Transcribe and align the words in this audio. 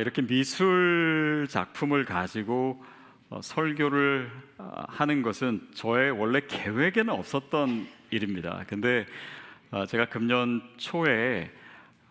이렇게 0.00 0.22
미술 0.22 1.46
작품을 1.48 2.04
가지고 2.04 2.82
어, 3.28 3.40
설교를 3.42 4.30
아, 4.58 4.86
하는 4.88 5.22
것은 5.22 5.68
저의 5.74 6.10
원래 6.10 6.40
계획에는 6.40 7.10
없었던 7.10 7.86
일입니다. 8.10 8.64
근데 8.66 9.06
어, 9.70 9.86
제가 9.86 10.06
금년 10.06 10.62
초에 10.78 11.50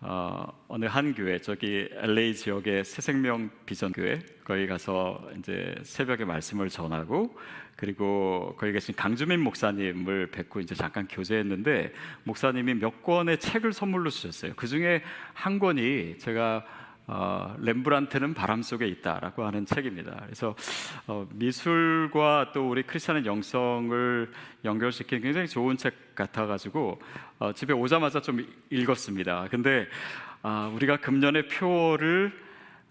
어, 0.01 0.47
어느 0.69 0.85
한 0.85 1.13
교회 1.13 1.39
저기 1.39 1.89
LA 1.91 2.33
지역의 2.35 2.85
새생명 2.85 3.49
비전 3.65 3.91
교회 3.91 4.19
거기 4.45 4.65
가서 4.65 5.29
이제 5.37 5.75
새벽에 5.83 6.23
말씀을 6.23 6.69
전하고 6.69 7.37
그리고 7.75 8.55
거기 8.57 8.71
계신 8.71 8.95
강주민 8.95 9.41
목사님을 9.41 10.27
뵙고 10.31 10.61
이제 10.61 10.75
잠깐 10.75 11.07
교제했는데 11.07 11.93
목사님이 12.23 12.75
몇 12.75 13.03
권의 13.03 13.39
책을 13.39 13.73
선물로 13.73 14.09
주셨어요. 14.09 14.53
그 14.55 14.67
중에 14.67 15.01
한 15.33 15.59
권이 15.59 16.17
제가 16.19 16.65
어, 17.11 17.55
렘브란트는 17.57 18.35
바람 18.35 18.61
속에 18.61 18.87
있다라고 18.87 19.43
하는 19.43 19.65
책입니다. 19.65 20.21
그래서 20.25 20.55
어, 21.07 21.27
미술과 21.33 22.51
또 22.53 22.69
우리 22.69 22.83
크리스천의 22.83 23.25
영성을 23.25 24.31
연결시킨 24.63 25.21
굉장히 25.21 25.47
좋은 25.47 25.75
책 25.75 26.13
같아가지고 26.13 27.01
어, 27.39 27.51
집에 27.53 27.73
오자마자 27.73 28.21
좀 28.21 28.45
읽었습니다. 28.69 29.47
근데 29.49 29.87
아, 30.43 30.71
우리가 30.75 30.97
금년의 30.97 31.47
표를 31.47 32.31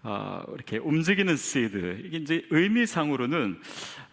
어, 0.03 0.43
이렇게 0.53 0.77
움직이는 0.79 1.37
시드 1.37 2.01
이게 2.03 2.17
이제 2.17 2.45
의미상으로는 2.49 3.61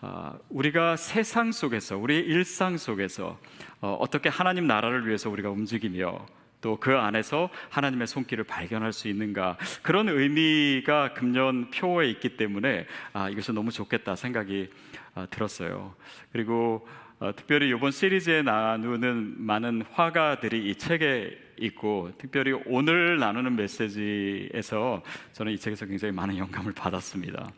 어, 0.02 0.38
우리가 0.50 0.94
세상 0.94 1.50
속에서 1.50 1.96
우리의 1.96 2.22
일상 2.22 2.76
속에서 2.76 3.40
어, 3.80 3.96
어떻게 4.00 4.28
하나님 4.28 4.68
나라를 4.68 5.08
위해서 5.08 5.30
우리가 5.30 5.50
움직이며 5.50 6.24
또 6.60 6.76
그 6.80 6.96
안에서 6.96 7.48
하나님의 7.70 8.06
손길을 8.06 8.44
발견할 8.44 8.92
수 8.92 9.08
있는가 9.08 9.56
그런 9.82 10.08
의미가 10.08 11.14
금년 11.14 11.70
표에 11.70 12.08
있기 12.10 12.36
때문에 12.36 12.86
아, 13.12 13.28
이것은 13.28 13.54
너무 13.54 13.70
좋겠다 13.70 14.16
생각이 14.16 14.70
아, 15.14 15.26
들었어요. 15.26 15.94
그리고 16.32 16.86
어, 17.18 17.32
특별히 17.34 17.70
이번 17.70 17.92
시리즈에 17.92 18.42
나누는 18.42 19.36
많은 19.38 19.82
화가들이 19.92 20.68
이 20.68 20.74
책에 20.74 21.38
있고 21.58 22.12
특별히 22.18 22.52
오늘 22.66 23.18
나누는 23.18 23.56
메시지에서 23.56 25.02
저는 25.32 25.52
이 25.52 25.58
책에서 25.58 25.86
굉장히 25.86 26.12
많은 26.12 26.36
영감을 26.36 26.72
받았습니다. 26.72 27.48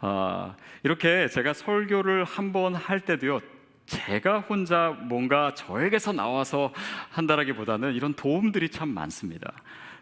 어, 0.00 0.54
이렇게 0.82 1.26
제가 1.28 1.54
설교를 1.54 2.24
한 2.24 2.52
번 2.52 2.74
할 2.74 3.00
때도요. 3.00 3.40
제가 3.88 4.40
혼자 4.40 4.90
뭔가 5.04 5.54
저에게서 5.54 6.12
나와서 6.12 6.72
한다라기보다는 7.10 7.94
이런 7.94 8.12
도움들이 8.14 8.68
참 8.68 8.90
많습니다. 8.90 9.52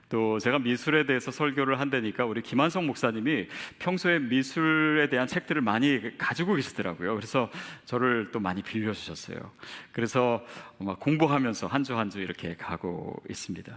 또 0.08 0.38
제가 0.38 0.58
미술에 0.60 1.04
대해서 1.06 1.30
설교를 1.32 1.80
한다니까 1.80 2.24
우리 2.26 2.40
김한성 2.42 2.86
목사님이 2.86 3.48
평소에 3.78 4.18
미술에 4.20 5.08
대한 5.08 5.26
책들을 5.26 5.60
많이 5.62 6.16
가지고 6.18 6.54
계시더라고요. 6.54 7.14
그래서 7.16 7.50
저를 7.86 8.30
또 8.32 8.38
많이 8.40 8.62
빌려주셨어요. 8.62 9.38
그래서 9.92 10.44
공부하면서 10.78 11.66
한 11.68 11.82
주 11.82 11.94
한 11.96 12.10
주 12.10 12.20
이렇게 12.20 12.54
가고 12.56 13.20
있습니다. 13.30 13.72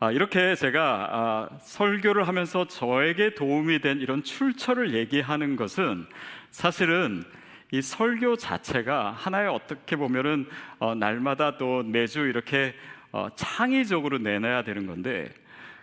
아, 0.00 0.10
이렇게 0.10 0.54
제가 0.56 1.08
아, 1.12 1.48
설교를 1.62 2.26
하면서 2.28 2.66
저에게 2.66 3.34
도움이 3.34 3.80
된 3.80 4.00
이런 4.00 4.22
출처를 4.24 4.94
얘기하는 4.94 5.54
것은 5.56 6.06
사실은 6.50 7.24
이 7.74 7.82
설교 7.82 8.36
자체가 8.36 9.10
하나의 9.10 9.48
어떻게 9.48 9.96
보면은 9.96 10.46
어, 10.78 10.94
날마다 10.94 11.58
또 11.58 11.82
매주 11.82 12.20
이렇게 12.20 12.72
어, 13.10 13.26
창의적으로 13.34 14.18
내놔야 14.18 14.62
되는 14.62 14.86
건데 14.86 15.28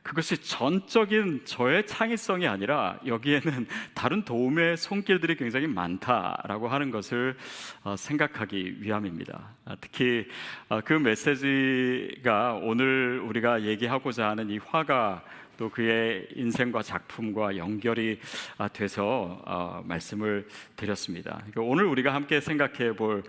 그것이 0.01 0.41
전적인 0.41 1.41
저의 1.43 1.85
창의성이 1.85 2.47
아니라 2.47 2.97
여기에는 3.05 3.67
다른 3.93 4.23
도움의 4.23 4.77
손길들이 4.77 5.35
굉장히 5.35 5.67
많다라고 5.67 6.69
하는 6.69 6.91
것을 6.91 7.35
어, 7.83 7.97
생각하기 7.97 8.81
위함입니다. 8.81 9.49
아, 9.65 9.75
특히 9.81 10.29
어, 10.69 10.79
그 10.79 10.93
메시지가 10.93 12.61
오늘 12.63 13.19
우리가 13.19 13.63
얘기하고자 13.63 14.29
하는 14.29 14.49
이 14.49 14.59
화가 14.59 15.23
또 15.61 15.69
그의 15.69 16.27
인생과 16.33 16.81
작품과 16.81 17.55
연결이 17.55 18.19
아, 18.57 18.67
돼서 18.67 19.43
어, 19.45 19.83
말씀을 19.85 20.47
드렸습니다. 20.75 21.37
그러니까 21.51 21.61
오늘 21.61 21.85
우리가 21.85 22.15
함께 22.15 22.41
생각해 22.41 22.95
볼 22.95 23.21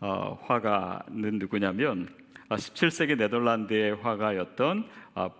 어, 0.00 0.38
화가는 0.46 1.38
누구냐면 1.38 2.08
17세기 2.48 3.12
아, 3.12 3.16
네덜란드의 3.16 3.96
화가였던 3.96 4.88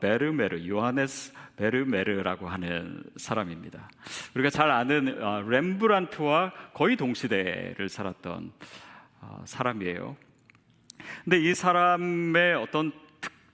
베르메르 0.03 0.69
요하네스 0.69 1.33
베르메르라고 1.57 2.47
하는 2.47 3.03
사람입니다. 3.17 3.89
우리가 4.35 4.51
잘 4.51 4.71
아는 4.71 5.49
렘브란트와 5.49 6.53
거의 6.75 6.97
동시대를 6.97 7.89
살았던 7.89 8.53
사람이에요. 9.47 10.15
근데 11.25 11.41
이 11.41 11.55
사람의 11.55 12.57
어떤 12.57 12.93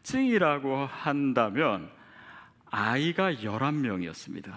특징이라고 0.03 0.87
한다면 0.87 2.00
아이가 2.71 3.33
11명이었습니다. 3.33 4.53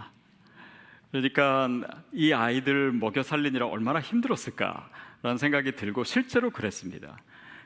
그러니까 1.11 1.69
이 2.11 2.33
아이들 2.33 2.91
먹여 2.91 3.21
살리느라 3.21 3.67
얼마나 3.67 4.01
힘들었을까라는 4.01 5.37
생각이 5.37 5.73
들고 5.73 6.03
실제로 6.03 6.49
그랬습니다. 6.49 7.19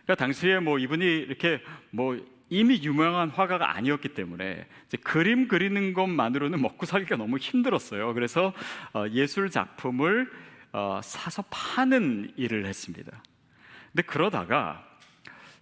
그러니까 0.03 0.15
당시에 0.15 0.59
뭐 0.59 0.79
이분이 0.79 1.05
이렇게 1.05 1.61
뭐 1.91 2.19
이미 2.49 2.81
유명한 2.81 3.29
화가가 3.29 3.75
아니었기 3.75 4.09
때문에 4.09 4.67
그림 5.03 5.47
그리는 5.47 5.93
것만으로는 5.93 6.61
먹고 6.61 6.85
살기가 6.85 7.15
너무 7.17 7.37
힘들었어요. 7.37 8.13
그래서 8.13 8.53
어, 8.93 9.05
예술 9.11 9.49
작품을 9.49 10.31
어, 10.71 11.01
사서 11.03 11.43
파는 11.49 12.33
일을 12.37 12.65
했습니다. 12.65 13.21
근데 13.91 14.03
그러다가 14.03 14.85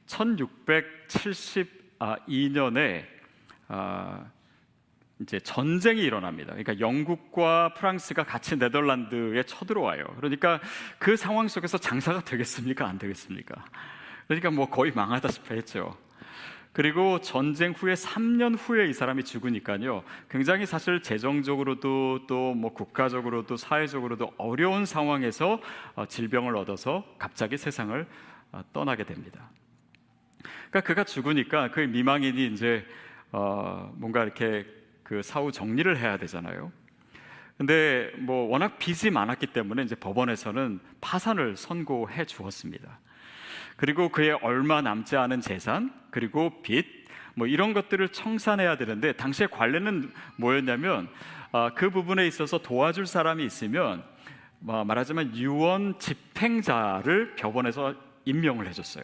1672년에 0.08 3.06
이제 5.22 5.40
전쟁이 5.40 6.02
일어납니다. 6.02 6.54
그러니까 6.54 6.80
영국과 6.80 7.74
프랑스가 7.74 8.24
같이 8.24 8.58
네덜란드에 8.58 9.44
쳐들어와요. 9.44 10.04
그러니까 10.18 10.60
그 11.00 11.16
상황 11.16 11.48
속에서 11.48 11.78
장사가 11.78 12.22
되겠습니까? 12.22 12.86
안 12.88 12.98
되겠습니까? 12.98 13.66
그러니까 14.28 14.52
뭐 14.52 14.70
거의 14.70 14.92
망하다시피 14.94 15.54
했죠. 15.54 15.96
그리고 16.74 17.22
전쟁 17.22 17.72
후에 17.72 17.94
3년 17.94 18.58
후에 18.60 18.90
이 18.90 18.94
사람이 18.94 19.24
죽으니까요. 19.24 20.04
굉장히 20.30 20.66
사실 20.66 21.02
재정적으로도 21.02 22.28
또 22.28 22.54
뭐 22.54 22.74
국가적으로도 22.74 23.56
사회적으로도 23.56 24.34
어려운 24.38 24.86
상황에서 24.86 25.62
어, 25.96 26.06
질병을 26.06 26.58
얻어서 26.58 27.06
갑자기 27.18 27.58
세상을 27.58 28.06
어, 28.52 28.62
떠나게 28.74 29.06
됩니다. 29.06 29.50
그러니까 30.70 30.82
그가 30.82 31.04
죽으니까 31.06 31.72
그 31.72 31.80
미망인이 31.80 32.48
이제 32.48 32.86
어 33.32 33.94
뭔가 33.96 34.24
이렇게 34.24 34.66
그 35.06 35.22
사후 35.22 35.54
정리를 35.54 35.98
해야 35.98 36.18
되잖아요. 36.18 36.74
근데 37.58 38.12
뭐 38.18 38.50
워낙 38.50 38.78
빚이 38.78 39.10
많았기 39.10 39.48
때문에 39.48 39.84
이제 39.84 39.96
법원에서는 39.96 40.82
파산을 41.00 41.56
선고해 41.56 42.26
주었습니다. 42.26 43.00
그리고 43.78 44.10
그의 44.10 44.32
얼마 44.42 44.82
남지 44.82 45.16
않은 45.16 45.40
재산 45.40 45.94
그리고 46.12 46.62
빚 46.62 47.06
뭐 47.36 47.48
이런 47.48 47.74
것들을 47.74 48.10
청산해야 48.10 48.78
되는데 48.78 49.14
당시의 49.14 49.50
관례는 49.52 50.12
뭐였냐면 50.38 51.10
아, 51.52 51.72
그 51.76 51.90
부분에 51.90 52.26
있어서 52.28 52.58
도와줄 52.58 53.06
사람이 53.06 53.46
있으면 53.46 54.04
뭐 54.60 54.84
말하자면 54.84 55.36
유언 55.36 56.00
집행자를 56.00 57.36
법원에서 57.36 57.94
임명을 58.26 58.68
해줬어요. 58.68 59.04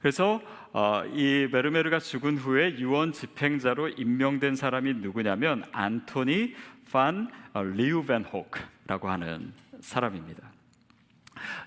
그래서 0.00 0.42
어, 0.76 1.04
이 1.14 1.48
베르메르가 1.52 2.00
죽은 2.00 2.36
후에 2.36 2.80
유언 2.80 3.12
집행자로 3.12 3.90
임명된 3.90 4.56
사람이 4.56 4.94
누구냐면 4.94 5.62
안토니 5.70 6.56
판 6.90 7.30
어, 7.52 7.62
리우벤호크라고 7.62 9.08
하는 9.08 9.52
사람입니다. 9.78 10.42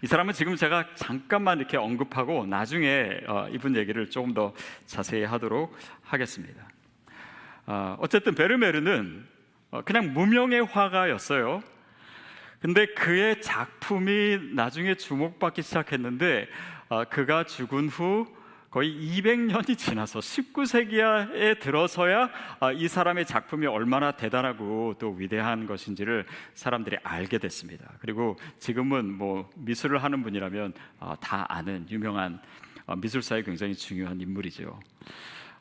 이 0.04 0.08
사람은 0.08 0.34
지금 0.34 0.58
제가 0.58 0.94
잠깐만 0.96 1.60
이렇게 1.60 1.78
언급하고 1.78 2.46
나중에 2.48 3.22
어, 3.28 3.48
이분 3.50 3.78
얘기를 3.78 4.10
조금 4.10 4.34
더 4.34 4.54
자세히 4.86 5.24
하도록 5.24 5.74
하겠습니다. 6.04 6.68
어 7.66 8.06
쨌든 8.10 8.36
베르메르는 8.36 9.26
그냥 9.86 10.14
무명의 10.14 10.66
화가였어요. 10.66 11.62
근데 12.62 12.86
그의 12.88 13.42
작품이 13.42 14.54
나중에 14.54 14.96
주목받기 14.96 15.62
시작했는데 15.62 16.48
그가 17.10 17.44
죽은 17.44 17.90
후 17.90 18.37
거의 18.70 18.94
200년이 18.94 19.78
지나서 19.78 20.20
19세기에 20.20 21.60
들어서야 21.60 22.30
아, 22.60 22.72
이 22.72 22.88
사람의 22.88 23.26
작품이 23.26 23.66
얼마나 23.66 24.12
대단하고 24.12 24.96
또 25.00 25.12
위대한 25.12 25.66
것인지를 25.66 26.26
사람들이 26.54 26.98
알게 27.02 27.38
됐습니다. 27.38 27.94
그리고 28.00 28.36
지금은 28.60 29.18
뭐 29.18 29.50
미술을 29.56 30.04
하는 30.04 30.22
분이라면 30.22 30.74
아, 31.00 31.16
다 31.22 31.46
아는 31.50 31.86
유명한 31.90 32.40
아, 32.86 32.96
미술사에 32.96 33.44
굉장히 33.44 33.74
중요한 33.74 34.20
인물이죠. 34.20 34.80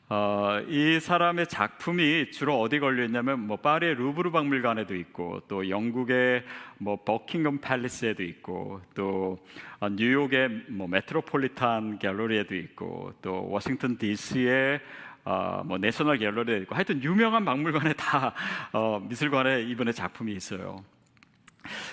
어, 0.09 0.61
이 0.69 1.01
사람의 1.01 1.47
작품이 1.47 2.31
주로 2.31 2.61
어디 2.61 2.79
걸려 2.79 3.03
있냐면 3.03 3.41
뭐 3.41 3.57
파리의 3.57 3.95
루브르 3.95 4.31
박물관에도 4.31 4.95
있고 4.95 5.41
또 5.49 5.69
영국의 5.69 6.45
뭐 6.77 7.03
버킹엄 7.03 7.57
팰리스에도 7.57 8.23
있고 8.23 8.79
또 8.95 9.37
어, 9.81 9.89
뉴욕의 9.89 10.63
뭐 10.69 10.87
메트로폴리탄 10.87 11.99
갤러리에도 11.99 12.55
있고 12.55 13.11
또 13.21 13.49
워싱턴 13.49 13.97
D.C.의 13.97 14.79
어, 15.25 15.61
뭐 15.65 15.77
내셔널 15.77 16.19
갤러리에 16.19 16.59
있고 16.59 16.75
하여튼 16.75 17.03
유명한 17.03 17.43
박물관에 17.43 17.91
다 17.93 18.33
어, 18.71 19.05
미술관에 19.09 19.63
이번에 19.63 19.91
작품이 19.91 20.31
있어요. 20.31 20.77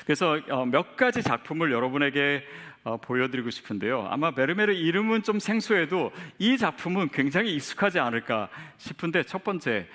그래서 0.04 0.38
어, 0.50 0.64
몇 0.64 0.96
가지 0.96 1.20
작품을 1.20 1.72
여러분에게 1.72 2.44
어, 2.84 2.98
보여드리고 2.98 3.50
싶은데요. 3.50 4.06
아마 4.10 4.30
베르메르 4.30 4.72
이름은 4.72 5.22
좀 5.22 5.38
생소해도 5.38 6.12
이 6.38 6.58
작품은 6.58 7.08
굉장히 7.08 7.54
익숙하지 7.54 7.98
않을까 7.98 8.48
싶은데 8.76 9.22
첫 9.22 9.42
번째 9.42 9.88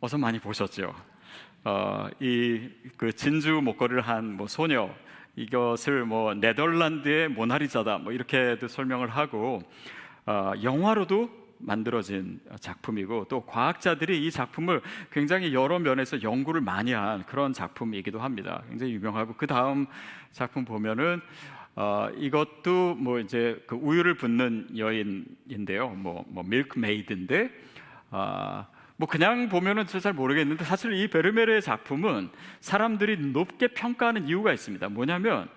어서 0.00 0.18
많이 0.18 0.38
보셨죠. 0.40 0.92
어, 1.64 2.08
이그 2.20 3.12
진주 3.14 3.60
목걸이를 3.62 4.02
한 4.02 4.36
뭐 4.36 4.46
소녀 4.48 4.90
이것을 5.36 6.04
뭐 6.04 6.34
네덜란드의 6.34 7.28
모나리자다 7.28 7.98
뭐 7.98 8.12
이렇게도 8.12 8.66
설명을 8.66 9.08
하고 9.08 9.62
어, 10.26 10.52
영화로도 10.60 11.30
만들어진 11.60 12.40
작품이고 12.60 13.26
또 13.28 13.44
과학자들이 13.44 14.24
이 14.26 14.30
작품을 14.30 14.80
굉장히 15.12 15.54
여러 15.54 15.78
면에서 15.78 16.22
연구를 16.22 16.60
많이 16.60 16.92
한 16.92 17.24
그런 17.24 17.52
작품이기도 17.52 18.20
합니다. 18.20 18.62
굉장히 18.68 18.92
유명하고 18.94 19.34
그 19.34 19.46
다음 19.46 19.86
작품 20.32 20.64
보면은 20.64 21.20
어, 21.80 22.10
이것도 22.16 22.96
뭐 22.96 23.20
이제 23.20 23.62
그 23.68 23.76
우유를 23.76 24.14
붓는 24.14 24.76
여인인데요. 24.76 25.90
뭐, 25.90 26.24
뭐 26.26 26.42
밀크메이드인데 26.42 27.50
아, 28.10 28.66
뭐 28.96 29.06
그냥 29.06 29.48
보면은 29.48 29.86
잘 29.86 30.12
모르겠는데 30.12 30.64
사실 30.64 30.92
이 30.92 31.08
베르메르의 31.08 31.62
작품은 31.62 32.30
사람들이 32.58 33.18
높게 33.28 33.68
평가하는 33.68 34.26
이유가 34.26 34.52
있습니다. 34.52 34.88
뭐냐면 34.88 35.48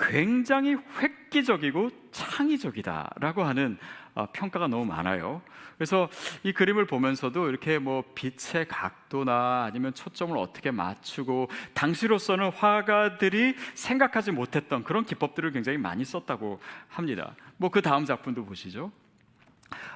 굉장히 0.00 0.76
획기적이고 1.00 1.90
창의적이다라고 2.10 3.44
하는 3.44 3.78
어, 3.78 4.01
평가가 4.32 4.68
너무 4.68 4.84
많아요. 4.84 5.42
그래서 5.76 6.08
이 6.42 6.52
그림을 6.52 6.86
보면서도 6.86 7.48
이렇게 7.48 7.78
뭐 7.78 8.04
빛의 8.14 8.68
각도나 8.68 9.64
아니면 9.64 9.94
초점을 9.94 10.36
어떻게 10.36 10.70
맞추고 10.70 11.48
당시로서는 11.74 12.50
화가들이 12.50 13.56
생각하지 13.74 14.30
못했던 14.32 14.84
그런 14.84 15.04
기법들을 15.04 15.50
굉장히 15.52 15.78
많이 15.78 16.04
썼다고 16.04 16.60
합니다. 16.88 17.34
뭐 17.56 17.70
그 17.70 17.80
다음 17.80 18.04
작품도 18.04 18.44
보시죠. 18.44 18.92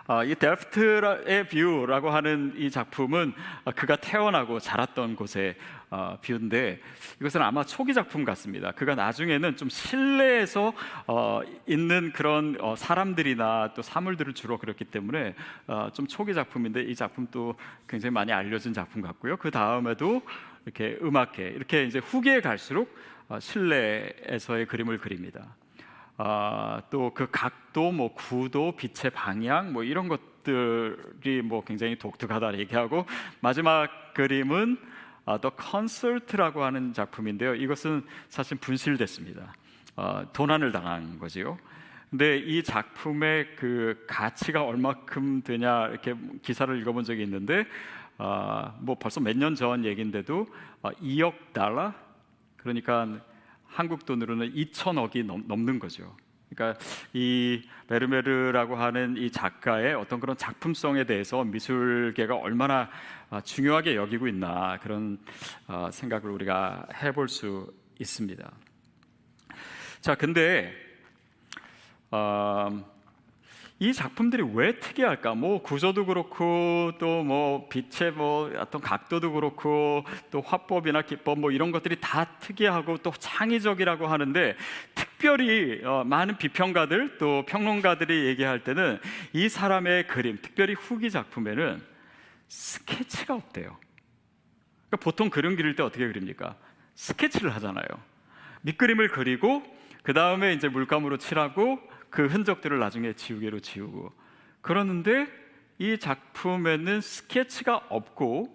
아, 0.06 0.24
이 0.24 0.34
델프트의 0.34 1.48
view라고 1.48 2.10
하는 2.10 2.52
이 2.56 2.70
작품은 2.70 3.32
그가 3.74 3.96
태어나고 3.96 4.60
자랐던 4.60 5.16
곳의 5.16 5.56
어, 5.88 6.18
view인데 6.20 6.80
이것은 7.20 7.42
아마 7.42 7.64
초기 7.64 7.94
작품 7.94 8.24
같습니다. 8.24 8.72
그가 8.72 8.94
나중에는 8.94 9.56
좀 9.56 9.68
실내에서 9.68 10.72
어, 11.06 11.40
있는 11.66 12.12
그런 12.12 12.56
어, 12.60 12.74
사람들이나 12.74 13.72
또 13.74 13.82
사물들을 13.82 14.34
주로 14.34 14.58
그렸기 14.58 14.84
때문에 14.84 15.34
어, 15.68 15.88
좀 15.92 16.06
초기 16.06 16.34
작품인데 16.34 16.82
이 16.82 16.94
작품도 16.94 17.54
굉장히 17.88 18.12
많이 18.12 18.32
알려진 18.32 18.72
작품 18.72 19.00
같고요. 19.00 19.36
그 19.36 19.50
다음에도 19.50 20.22
이렇게 20.64 20.98
음악회 21.00 21.50
이렇게 21.50 21.84
이제 21.84 22.00
후기에 22.00 22.40
갈수록 22.40 22.92
어, 23.28 23.38
실내에서의 23.38 24.66
그림을 24.66 24.98
그립니다. 24.98 25.54
아, 26.18 26.82
또 26.90 27.12
그 27.14 27.28
각도, 27.30 27.92
뭐 27.92 28.14
구도, 28.14 28.72
빛의 28.76 29.10
방향, 29.12 29.72
뭐 29.72 29.84
이런 29.84 30.08
것들이 30.08 31.42
뭐 31.42 31.62
굉장히 31.64 31.98
독특하다 31.98 32.58
얘기하고 32.58 33.04
마지막 33.40 34.14
그림은 34.14 34.78
아, 35.26 35.38
더 35.38 35.50
컨설트라고 35.50 36.64
하는 36.64 36.92
작품인데요. 36.92 37.54
이것은 37.54 38.04
사실 38.28 38.56
분실됐습니다. 38.58 39.52
어, 39.96 40.24
도난을 40.32 40.72
당한 40.72 41.18
거지요. 41.18 41.58
근데 42.10 42.38
이 42.38 42.62
작품의 42.62 43.56
그 43.56 44.04
가치가 44.06 44.62
얼마큼 44.62 45.42
되냐 45.42 45.88
이렇게 45.88 46.14
기사를 46.42 46.78
읽어본 46.80 47.02
적이 47.04 47.24
있는데 47.24 47.66
어, 48.18 48.72
뭐 48.80 48.96
벌써 48.98 49.20
몇 49.20 49.36
년 49.36 49.54
전 49.56 49.84
얘긴데도 49.84 50.46
어, 50.82 50.90
2억 51.02 51.52
달러 51.52 51.92
그러니까 52.56 53.20
한국 53.66 54.06
돈으로는 54.06 54.52
2천억이 54.54 55.24
넘, 55.24 55.64
는 55.64 55.78
거죠. 55.78 56.16
그러니까 56.48 56.78
이 57.12 57.62
베르메르라고 57.88 58.76
하는 58.76 59.16
이 59.16 59.30
작가의 59.30 59.94
어떤 59.94 60.20
그런 60.20 60.36
작품성에 60.36 61.04
대해서 61.04 61.44
미술계가 61.44 62.36
얼마나 62.36 62.88
아, 63.30 63.40
중요하게 63.40 63.96
여기고 63.96 64.28
있나 64.28 64.78
그런 64.78 65.18
아, 65.66 65.90
생각을 65.90 66.30
우리가 66.30 66.86
해볼 67.02 67.28
수 67.28 67.72
있습니다. 67.98 68.50
자, 70.00 70.14
근데 70.14 70.72
어, 72.10 72.95
이 73.78 73.92
작품들이 73.92 74.42
왜 74.54 74.78
특이할까? 74.78 75.34
뭐 75.34 75.60
구조도 75.60 76.06
그렇고 76.06 76.92
또 76.98 77.22
뭐 77.26 77.68
빛의 77.68 78.12
뭐 78.12 78.50
어떤 78.56 78.80
각도도 78.80 79.32
그렇고 79.32 80.04
또 80.30 80.40
화법이나 80.40 81.02
기법 81.02 81.40
뭐 81.40 81.50
이런 81.50 81.72
것들이 81.72 81.96
다 82.00 82.24
특이하고 82.38 82.98
또 82.98 83.12
창의적이라고 83.18 84.06
하는데 84.06 84.56
특별히 84.94 85.84
어, 85.84 86.04
많은 86.04 86.38
비평가들 86.38 87.18
또 87.18 87.44
평론가들이 87.46 88.26
얘기할 88.26 88.62
때는 88.62 89.00
이 89.32 89.48
사람의 89.48 90.06
그림, 90.06 90.38
특별히 90.40 90.74
후기 90.74 91.10
작품에는 91.10 91.82
스케치가 92.48 93.34
없대요. 93.34 93.76
그러니까 94.88 94.96
보통 95.02 95.28
그림 95.28 95.56
그릴 95.56 95.74
때 95.74 95.82
어떻게 95.82 96.06
그립니까? 96.06 96.56
스케치를 96.94 97.54
하잖아요. 97.56 97.86
밑그림을 98.62 99.08
그리고 99.08 99.62
그 100.02 100.12
다음에 100.12 100.52
이제 100.52 100.68
물감으로 100.68 101.18
칠하고 101.18 101.80
그 102.16 102.28
흔적들을 102.28 102.78
나중에 102.78 103.12
지우개로 103.12 103.60
지우고 103.60 104.10
그러는데 104.62 105.28
이 105.76 105.98
작품에는 105.98 107.02
스케치가 107.02 107.76
없고 107.90 108.48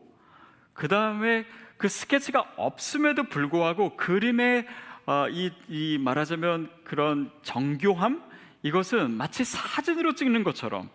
그 0.73 0.87
다음에 0.87 1.45
그 1.77 1.87
스케치가 1.87 2.39
없음에도 2.57 3.25
불구하고 3.25 3.97
그림의 3.97 4.65
어, 5.05 5.27
이, 5.29 5.51
이 5.67 5.99
말하자면 5.99 6.71
그런 6.83 7.31
정교함 7.43 8.24
이것은 8.63 9.12
마치 9.12 9.43
사진으로 9.43 10.15
찍는 10.15 10.43
것처럼 10.43 10.89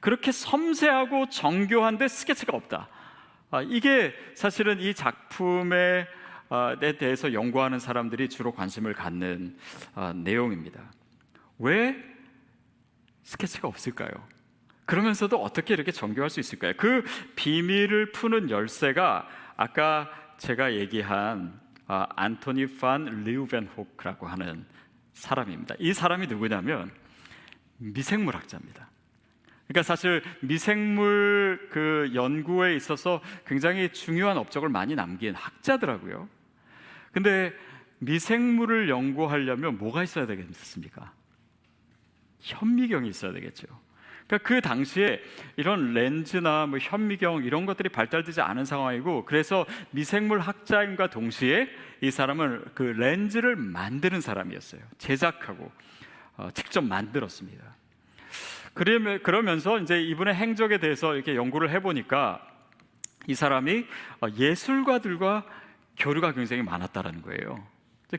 그렇게 0.00 0.30
섬세하고 0.30 1.30
정교한데 1.30 2.06
스케치가 2.06 2.54
없다. 2.54 2.90
아, 3.50 3.62
이게 3.62 4.12
사실은 4.34 4.78
이 4.78 4.92
작품에 4.92 6.06
어, 6.50 6.74
대해서 6.98 7.32
연구하는 7.32 7.78
사람들이 7.78 8.28
주로 8.28 8.52
관심을 8.52 8.92
갖는 8.92 9.56
어, 9.94 10.12
내용입니다. 10.14 10.82
왜 11.58 12.09
스케치가 13.22 13.68
없을까요? 13.68 14.10
그러면서도 14.86 15.40
어떻게 15.40 15.74
이렇게 15.74 15.92
정교할 15.92 16.30
수 16.30 16.40
있을까요? 16.40 16.72
그 16.76 17.04
비밀을 17.36 18.12
푸는 18.12 18.50
열쇠가 18.50 19.28
아까 19.56 20.10
제가 20.38 20.74
얘기한 20.74 21.60
아, 21.86 22.06
안토니 22.16 22.78
판 22.78 23.24
리우벤호크라고 23.24 24.26
하는 24.26 24.64
사람입니다. 25.12 25.74
이 25.78 25.92
사람이 25.92 26.26
누구냐면 26.28 26.90
미생물학자입니다. 27.78 28.88
그러니까 29.66 29.82
사실 29.82 30.22
미생물 30.40 31.68
그 31.70 32.10
연구에 32.14 32.74
있어서 32.74 33.20
굉장히 33.46 33.92
중요한 33.92 34.36
업적을 34.36 34.68
많이 34.68 34.94
남긴 34.96 35.34
학자더라고요. 35.34 36.28
근데 37.12 37.52
미생물을 37.98 38.88
연구하려면 38.88 39.78
뭐가 39.78 40.02
있어야 40.02 40.26
되겠습니까? 40.26 41.12
현미경이 42.40 43.08
있어야 43.08 43.32
되겠죠. 43.32 43.66
그러니까 44.26 44.48
그 44.48 44.60
당시에 44.60 45.20
이런 45.56 45.92
렌즈나 45.92 46.66
뭐 46.66 46.78
현미경 46.78 47.42
이런 47.44 47.66
것들이 47.66 47.88
발달되지 47.88 48.40
않은 48.40 48.64
상황이고 48.64 49.24
그래서 49.24 49.66
미생물 49.90 50.38
학자임과 50.38 51.10
동시에 51.10 51.68
이 52.00 52.10
사람은 52.12 52.64
그 52.74 52.82
렌즈를 52.82 53.56
만드는 53.56 54.20
사람이었어요. 54.20 54.80
제작하고 54.98 55.70
어, 56.36 56.48
직접 56.54 56.82
만들었습니다. 56.82 57.64
그러면서 58.72 59.78
이제 59.80 60.00
이분의 60.00 60.34
행적에 60.34 60.78
대해서 60.78 61.14
이렇게 61.14 61.34
연구를 61.34 61.70
해보니까 61.70 62.46
이 63.26 63.34
사람이 63.34 63.86
어, 64.20 64.28
예술가들과 64.38 65.44
교류가 65.98 66.32
굉장히 66.32 66.62
많았다라는 66.62 67.22
거예요. 67.22 67.66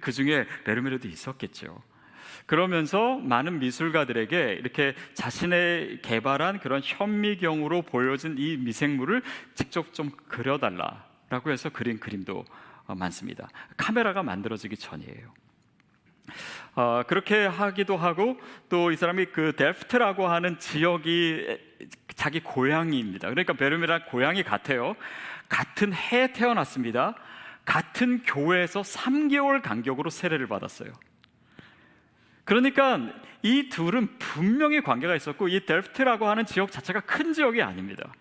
그 0.02 0.12
중에 0.12 0.46
베르메르도 0.66 1.08
있었겠죠. 1.08 1.82
그러면서 2.46 3.18
많은 3.18 3.60
미술가들에게 3.60 4.54
이렇게 4.54 4.96
자신의 5.14 6.00
개발한 6.02 6.60
그런 6.60 6.82
현미경으로 6.84 7.84
보여진 7.84 8.36
이 8.38 8.58
미생물을 8.58 9.22
직접 9.56 9.94
좀 9.94 10.12
그려달라라고 10.28 11.52
해서 11.52 11.70
그린 11.70 12.00
그림도 12.00 12.46
어, 12.88 12.96
많습니다. 12.96 13.50
카메라가 13.78 14.24
만들어지기 14.24 14.78
전이에요. 14.78 15.34
어, 16.76 17.04
그렇게 17.08 17.46
하기도 17.46 17.98
하고 17.98 18.40
또 18.70 18.92
이 18.92 18.96
사람이 18.96 19.28
그 19.28 19.54
델프트라고 19.56 20.28
하는 20.28 20.58
지역이 20.60 21.58
자기 22.16 22.40
고향입니다. 22.42 23.30
그러니까 23.30 23.54
베르메랑 23.54 24.06
고향이 24.10 24.44
같아요. 24.44 24.96
같은 25.50 25.94
해에 25.94 26.32
태어났습니다. 26.34 27.16
같은 27.66 28.22
교회에서 28.24 28.82
3개월 28.82 29.62
간격으로 29.62 30.10
세례를 30.10 30.48
받았어요. 30.48 30.92
그러니까 32.52 33.00
이 33.44 33.70
둘은 33.70 34.10
분명히 34.20 34.82
관계가 34.82 35.16
있었고 35.16 35.48
이 35.48 35.66
델프트라고 35.66 36.28
하는 36.28 36.46
지역 36.46 36.70
자체가 36.70 37.00
큰 37.00 37.32
지역이 37.32 37.62
아닙니다. 37.62 38.12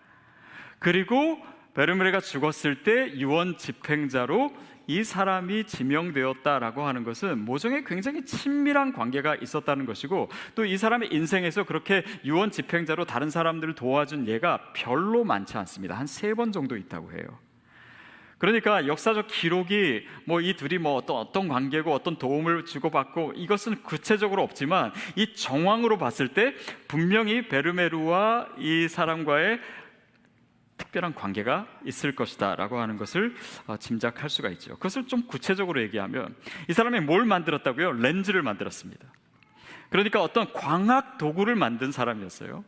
그리고 0.79 1.37
베르메르가 1.73 2.21
죽었을 2.21 2.83
때 2.83 3.11
유언 3.17 3.57
집행자로 3.57 4.55
이 4.87 5.03
사람이 5.03 5.65
지명되었다라고 5.65 6.81
하는 6.87 7.03
것은 7.03 7.39
모종의 7.43 7.83
굉장히 7.83 8.23
친밀한 8.23 8.93
관계가 8.93 9.35
있었다는 9.35 9.85
것이고 9.85 10.29
또 10.55 10.63
이 10.63 10.77
사람의 10.77 11.13
인생에서 11.13 11.65
그렇게 11.65 12.05
유언 12.23 12.51
집행자로 12.51 13.03
다른 13.03 13.29
사람들을 13.29 13.75
도와준 13.75 14.29
예가 14.29 14.71
별로 14.73 15.25
많지 15.25 15.57
않습니다. 15.57 15.95
한 15.95 16.05
세 16.05 16.33
번 16.33 16.53
정도 16.53 16.77
있다고 16.77 17.11
해요. 17.11 17.37
그러니까 18.41 18.87
역사적 18.87 19.27
기록이 19.27 20.05
뭐 20.25 20.41
이 20.41 20.55
둘이 20.55 20.77
뭐 20.79 20.95
어떤 20.95 21.17
어떤 21.17 21.47
관계고 21.47 21.93
어떤 21.93 22.17
도움을 22.17 22.65
주고받고 22.65 23.33
이것은 23.35 23.83
구체적으로 23.83 24.43
없지만 24.43 24.91
이 25.15 25.33
정황으로 25.33 25.97
봤을 25.97 26.29
때 26.29 26.55
분명히 26.87 27.47
베르메르와 27.47 28.49
이 28.57 28.87
사람과의 28.87 29.59
특별한 30.77 31.13
관계가 31.13 31.67
있을 31.85 32.15
것이다라고 32.15 32.79
하는 32.79 32.97
것을 32.97 33.35
어, 33.67 33.77
짐작할 33.77 34.29
수가 34.29 34.49
있죠. 34.49 34.73
그것을 34.75 35.05
좀 35.05 35.27
구체적으로 35.27 35.79
얘기하면 35.83 36.35
이 36.67 36.73
사람이 36.73 37.01
뭘 37.01 37.23
만들었다고요? 37.25 37.93
렌즈를 37.93 38.41
만들었습니다. 38.41 39.07
그러니까 39.91 40.23
어떤 40.23 40.51
광학 40.53 41.19
도구를 41.19 41.55
만든 41.55 41.91
사람이었어요. 41.91 42.63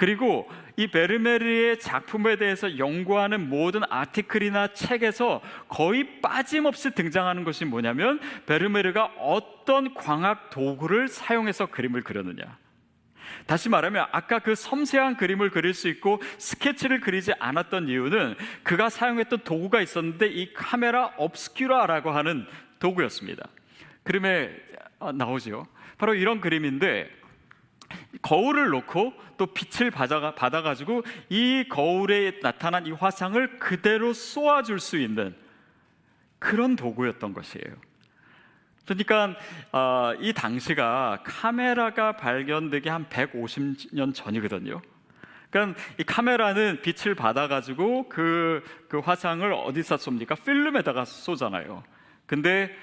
그리고 0.00 0.48
이 0.76 0.86
베르메르의 0.86 1.78
작품에 1.78 2.36
대해서 2.36 2.78
연구하는 2.78 3.50
모든 3.50 3.82
아티클이나 3.86 4.68
책에서 4.68 5.42
거의 5.68 6.22
빠짐없이 6.22 6.92
등장하는 6.92 7.44
것이 7.44 7.66
뭐냐면 7.66 8.18
베르메르가 8.46 9.12
어떤 9.18 9.92
광학 9.92 10.48
도구를 10.48 11.08
사용해서 11.08 11.66
그림을 11.66 12.00
그렸느냐. 12.02 12.56
다시 13.44 13.68
말하면 13.68 14.06
아까 14.10 14.38
그 14.38 14.54
섬세한 14.54 15.18
그림을 15.18 15.50
그릴 15.50 15.74
수 15.74 15.86
있고 15.88 16.22
스케치를 16.38 17.00
그리지 17.00 17.34
않았던 17.38 17.88
이유는 17.88 18.36
그가 18.62 18.88
사용했던 18.88 19.40
도구가 19.40 19.82
있었는데 19.82 20.28
이 20.28 20.54
카메라 20.54 21.12
업스큐라라고 21.18 22.10
하는 22.10 22.46
도구였습니다. 22.78 23.46
그림에 24.04 24.50
나오죠. 25.12 25.66
바로 25.98 26.14
이런 26.14 26.40
그림인데 26.40 27.19
거울을 28.22 28.68
놓고 28.70 29.12
또 29.36 29.46
빛을 29.46 29.90
받아가, 29.90 30.34
받아가지고 30.34 31.02
이 31.28 31.64
거울에 31.68 32.40
나타난 32.40 32.86
이 32.86 32.92
화상을 32.92 33.58
그대로 33.58 34.12
쏘아줄 34.12 34.80
수 34.80 34.98
있는 34.98 35.34
그런 36.38 36.76
도구였던 36.76 37.32
것이에요. 37.32 37.76
그러니까 38.86 39.36
어, 39.72 40.12
이 40.20 40.32
당시가 40.32 41.22
카메라가 41.24 42.12
발견되기 42.12 42.88
한 42.88 43.08
150년 43.08 44.14
전이거든요. 44.14 44.80
그러니까 45.50 45.80
이 45.98 46.04
카메라는 46.04 46.82
빛을 46.82 47.14
받아가지고 47.14 48.08
그, 48.08 48.62
그 48.88 48.98
화상을 48.98 49.52
어디서 49.52 49.96
쏩니까? 49.96 50.42
필름에다가 50.44 51.04
쏘잖아요. 51.04 51.82
근데 52.26 52.74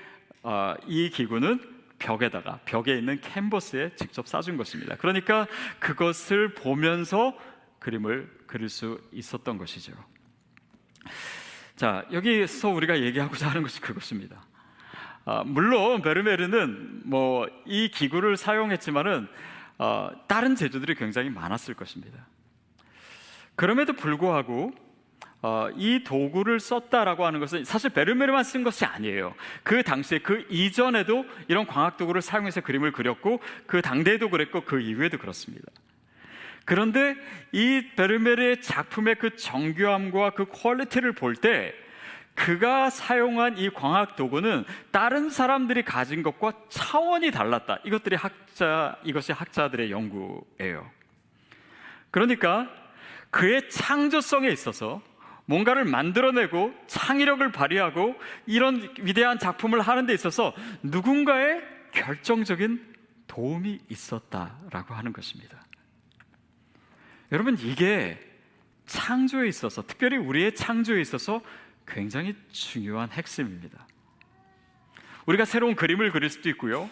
어, 0.43 0.75
이 0.85 1.09
기구는 1.09 1.76
벽에다가 1.99 2.59
벽에 2.65 2.97
있는 2.97 3.19
캔버스에 3.21 3.95
직접 3.95 4.25
쏴준 4.25 4.57
것입니다. 4.57 4.95
그러니까 4.97 5.47
그것을 5.79 6.53
보면서 6.53 7.37
그림을 7.79 8.29
그릴 8.47 8.69
수 8.69 9.01
있었던 9.11 9.57
것이죠. 9.57 9.93
자 11.75 12.05
여기서 12.11 12.69
우리가 12.69 12.99
얘기하고자 13.01 13.49
하는 13.49 13.63
것이 13.63 13.81
그것입니다. 13.81 14.41
아, 15.25 15.43
물론 15.45 16.01
베르메르는 16.01 17.01
뭐 17.05 17.47
이 17.67 17.89
기구를 17.89 18.37
사용했지만은 18.37 19.27
어, 19.77 20.09
다른 20.27 20.55
제조들이 20.55 20.95
굉장히 20.95 21.29
많았을 21.29 21.73
것입니다. 21.73 22.25
그럼에도 23.55 23.93
불구하고 23.93 24.71
어, 25.41 25.69
이 25.75 26.03
도구를 26.03 26.59
썼다라고 26.59 27.25
하는 27.25 27.39
것은 27.39 27.63
사실 27.63 27.91
베르메르만 27.91 28.43
쓴 28.43 28.63
것이 28.63 28.85
아니에요. 28.85 29.35
그 29.63 29.83
당시에 29.83 30.19
그 30.19 30.45
이전에도 30.49 31.25
이런 31.47 31.67
광학 31.67 31.97
도구를 31.97 32.21
사용해서 32.21 32.61
그림을 32.61 32.91
그렸고 32.91 33.39
그 33.67 33.81
당대에도 33.81 34.29
그랬고 34.29 34.61
그 34.61 34.79
이후에도 34.79 35.17
그렇습니다. 35.17 35.67
그런데 36.65 37.15
이 37.51 37.83
베르메르의 37.95 38.61
작품의 38.61 39.15
그 39.15 39.35
정교함과 39.35 40.31
그 40.31 40.45
quality를 40.51 41.13
볼때 41.13 41.73
그가 42.35 42.89
사용한 42.89 43.57
이 43.57 43.69
광학 43.69 44.15
도구는 44.15 44.63
다른 44.91 45.29
사람들이 45.29 45.83
가진 45.83 46.21
것과 46.23 46.53
차원이 46.69 47.31
달랐다. 47.31 47.79
이것들이 47.83 48.15
학자 48.15 48.97
이것이 49.03 49.31
학자들의 49.31 49.89
연구예요. 49.91 50.89
그러니까 52.11 52.69
그의 53.31 53.69
창조성에 53.69 54.49
있어서 54.49 55.01
뭔가를 55.47 55.85
만들어내고 55.85 56.73
창의력을 56.87 57.51
발휘하고 57.51 58.15
이런 58.45 58.93
위대한 58.99 59.39
작품을 59.39 59.81
하는 59.81 60.05
데 60.05 60.13
있어서 60.13 60.53
누군가의 60.83 61.61
결정적인 61.93 62.95
도움이 63.27 63.79
있었다라고 63.89 64.93
하는 64.93 65.13
것입니다. 65.13 65.61
여러분 67.31 67.57
이게 67.59 68.19
창조에 68.85 69.47
있어서 69.47 69.85
특별히 69.85 70.17
우리의 70.17 70.53
창조에 70.53 70.99
있어서 71.01 71.41
굉장히 71.87 72.35
중요한 72.51 73.09
핵심입니다. 73.11 73.87
우리가 75.25 75.45
새로운 75.45 75.75
그림을 75.75 76.11
그릴 76.11 76.29
수도 76.29 76.49
있고요. 76.49 76.89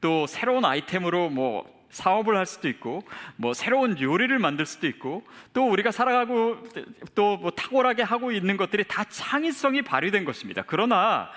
또 0.00 0.26
새로운 0.26 0.64
아이템으로 0.64 1.28
뭐 1.28 1.77
사업을 1.90 2.36
할 2.36 2.46
수도 2.46 2.68
있고 2.68 3.02
뭐 3.36 3.54
새로운 3.54 3.98
요리를 4.00 4.38
만들 4.38 4.66
수도 4.66 4.86
있고 4.86 5.24
또 5.52 5.68
우리가 5.70 5.90
살아가고 5.90 6.62
또 7.14 7.38
뭐 7.38 7.50
탁월하게 7.50 8.02
하고 8.02 8.32
있는 8.32 8.56
것들이 8.56 8.84
다 8.88 9.04
창의성이 9.04 9.82
발휘된 9.82 10.24
것입니다. 10.24 10.64
그러나 10.66 11.30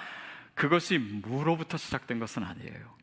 그것이 0.56 0.98
무로부터 0.98 1.78
시작된 1.78 2.20
것은 2.20 2.44
아니에요. 2.44 3.02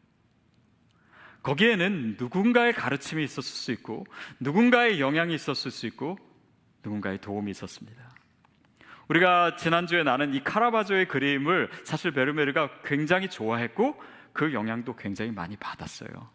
거기에는 1.42 2.16
누군가의 2.18 2.72
가르침이 2.72 3.22
있었을 3.24 3.42
수 3.42 3.72
있고 3.72 4.06
누군가의 4.40 5.00
영향이 5.00 5.34
있었을 5.34 5.70
수 5.70 5.86
있고 5.86 6.18
누군가의 6.82 7.18
도움이 7.20 7.50
있었습니다. 7.52 8.10
우리가 9.08 9.56
지난주에 9.56 10.02
나는 10.02 10.34
이 10.34 10.42
카라바조의 10.44 11.08
그림을 11.08 11.70
사실 11.84 12.10
베르메르가 12.10 12.82
굉장히 12.84 13.28
좋아했고 13.28 13.98
그 14.32 14.52
영향도 14.52 14.96
굉장히 14.96 15.30
많이 15.30 15.56
받았어요. 15.56 16.30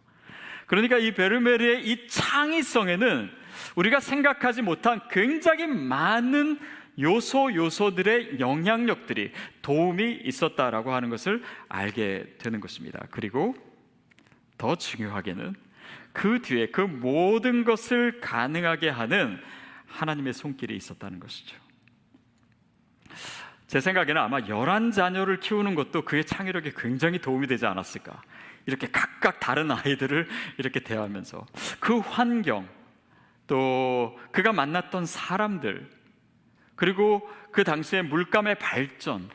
그러니까 0.66 0.98
이 0.98 1.12
베르메르의 1.12 1.86
이 1.86 2.08
창의성에는 2.08 3.30
우리가 3.76 4.00
생각하지 4.00 4.62
못한 4.62 5.00
굉장히 5.10 5.66
많은 5.66 6.58
요소 6.98 7.54
요소들의 7.54 8.38
영향력들이 8.38 9.32
도움이 9.62 10.20
있었다라고 10.24 10.94
하는 10.94 11.10
것을 11.10 11.42
알게 11.68 12.36
되는 12.38 12.60
것입니다. 12.60 13.04
그리고 13.10 13.54
더 14.56 14.76
중요하게는 14.76 15.54
그 16.12 16.40
뒤에 16.40 16.68
그 16.68 16.80
모든 16.80 17.64
것을 17.64 18.20
가능하게 18.20 18.88
하는 18.88 19.40
하나님의 19.86 20.32
손길이 20.32 20.76
있었다는 20.76 21.18
것이죠. 21.18 21.56
제 23.66 23.80
생각에는 23.80 24.20
아마 24.20 24.38
열한 24.46 24.92
자녀를 24.92 25.40
키우는 25.40 25.74
것도 25.74 26.02
그의 26.02 26.24
창의력에 26.24 26.72
굉장히 26.76 27.18
도움이 27.18 27.48
되지 27.48 27.66
않았을까. 27.66 28.22
이렇게 28.66 28.88
각각 28.90 29.40
다른 29.40 29.70
아이들을 29.70 30.28
이렇게 30.58 30.80
대하면서 30.80 31.46
그 31.80 31.98
환경, 31.98 32.68
또 33.46 34.18
그가 34.32 34.52
만났던 34.52 35.06
사람들, 35.06 35.90
그리고 36.76 37.28
그 37.52 37.62
당시의 37.62 38.04
물감의 38.04 38.58
발전, 38.58 39.28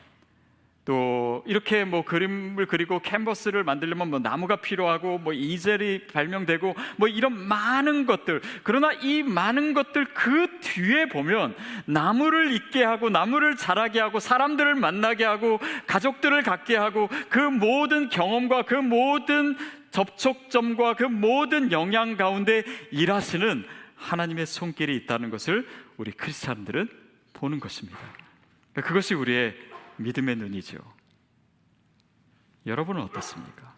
또 0.90 1.44
이렇게 1.46 1.84
뭐 1.84 2.04
그림을 2.04 2.66
그리고 2.66 2.98
캔버스를 2.98 3.62
만들려면 3.62 4.10
뭐 4.10 4.18
나무가 4.18 4.56
필요하고 4.56 5.18
뭐 5.18 5.32
이젤이 5.32 6.08
발명되고 6.08 6.74
뭐 6.96 7.06
이런 7.06 7.32
많은 7.46 8.06
것들 8.06 8.40
그러나 8.64 8.90
이 8.94 9.22
많은 9.22 9.72
것들 9.72 10.06
그 10.06 10.48
뒤에 10.58 11.06
보면 11.06 11.54
나무를 11.84 12.50
있게 12.54 12.82
하고 12.82 13.08
나무를 13.08 13.54
자라게 13.54 14.00
하고 14.00 14.18
사람들을 14.18 14.74
만나게 14.74 15.22
하고 15.24 15.60
가족들을 15.86 16.42
갖게 16.42 16.74
하고 16.74 17.08
그 17.28 17.38
모든 17.38 18.08
경험과 18.08 18.62
그 18.62 18.74
모든 18.74 19.56
접촉점과 19.92 20.94
그 20.94 21.04
모든 21.04 21.70
영향 21.70 22.16
가운데 22.16 22.64
일하시는 22.90 23.64
하나님의 23.94 24.44
손길이 24.44 24.96
있다는 24.96 25.30
것을 25.30 25.68
우리 25.98 26.10
크리스찬들은 26.10 26.88
보는 27.34 27.60
것입니다. 27.60 27.96
그것이 28.74 29.14
우리의 29.14 29.69
믿음의 30.00 30.36
눈이죠. 30.36 30.78
여러분은 32.66 33.02
어떻습니까? 33.02 33.76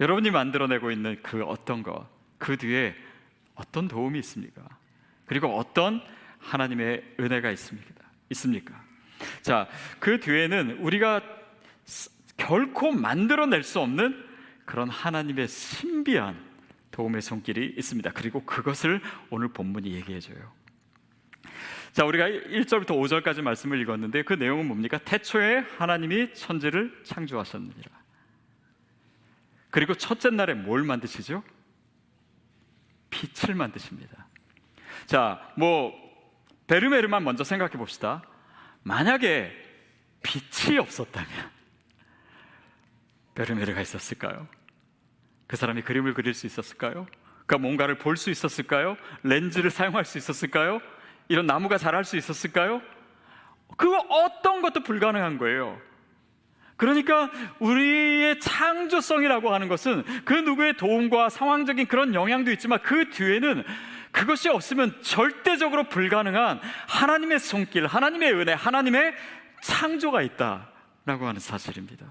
여러분이 0.00 0.30
만들어내고 0.30 0.90
있는 0.90 1.20
그 1.22 1.42
어떤 1.44 1.82
것, 1.82 2.08
그 2.38 2.56
뒤에 2.56 2.94
어떤 3.54 3.88
도움이 3.88 4.18
있습니까? 4.20 4.62
그리고 5.26 5.56
어떤 5.56 6.02
하나님의 6.38 7.16
은혜가 7.20 7.50
있습니까? 7.52 8.04
있습니까? 8.30 8.82
자, 9.42 9.68
그 9.98 10.18
뒤에는 10.20 10.78
우리가 10.78 11.20
결코 12.36 12.90
만들어낼 12.90 13.62
수 13.62 13.80
없는 13.80 14.26
그런 14.64 14.88
하나님의 14.88 15.48
신비한 15.48 16.50
도움의 16.90 17.20
손길이 17.20 17.74
있습니다. 17.76 18.12
그리고 18.12 18.42
그것을 18.44 19.00
오늘 19.28 19.48
본문이 19.48 19.92
얘기해 19.92 20.20
줘요. 20.20 20.59
자, 21.92 22.04
우리가 22.04 22.28
1절부터 22.28 22.90
5절까지 22.90 23.42
말씀을 23.42 23.80
읽었는데 23.80 24.22
그 24.22 24.34
내용은 24.34 24.66
뭡니까? 24.66 24.98
태초에 24.98 25.58
하나님이 25.78 26.34
천지를 26.34 27.00
창조하셨느니라. 27.04 27.90
그리고 29.70 29.94
첫째 29.94 30.30
날에 30.30 30.54
뭘 30.54 30.82
만드시죠? 30.84 31.42
빛을 33.10 33.54
만드십니다. 33.54 34.26
자, 35.06 35.52
뭐 35.56 35.92
베르메르만 36.68 37.24
먼저 37.24 37.42
생각해 37.42 37.72
봅시다. 37.72 38.22
만약에 38.82 39.52
빛이 40.22 40.78
없었다면 40.78 41.28
베르메르가 43.34 43.80
있었을까요? 43.80 44.46
그 45.46 45.56
사람이 45.56 45.82
그림을 45.82 46.14
그릴 46.14 46.34
수 46.34 46.46
있었을까요? 46.46 47.06
그러니까 47.46 47.58
뭔가를 47.58 47.98
볼 47.98 48.16
수 48.16 48.30
있었을까요? 48.30 48.96
렌즈를 49.24 49.70
사용할 49.70 50.04
수 50.04 50.18
있었을까요? 50.18 50.80
이런 51.30 51.46
나무가 51.46 51.78
자랄 51.78 52.04
수 52.04 52.16
있었을까요? 52.16 52.82
그 53.76 53.96
어떤 54.08 54.62
것도 54.62 54.82
불가능한 54.82 55.38
거예요. 55.38 55.80
그러니까 56.76 57.30
우리의 57.60 58.40
창조성이라고 58.40 59.54
하는 59.54 59.68
것은 59.68 60.02
그 60.24 60.34
누구의 60.34 60.76
도움과 60.76 61.28
상황적인 61.28 61.86
그런 61.86 62.14
영향도 62.14 62.50
있지만 62.50 62.80
그 62.82 63.10
뒤에는 63.10 63.62
그것이 64.10 64.48
없으면 64.48 65.00
절대적으로 65.02 65.84
불가능한 65.84 66.60
하나님의 66.88 67.38
손길, 67.38 67.86
하나님의 67.86 68.32
은혜, 68.34 68.52
하나님의 68.52 69.14
창조가 69.62 70.22
있다라고 70.22 71.28
하는 71.28 71.38
사실입니다. 71.38 72.06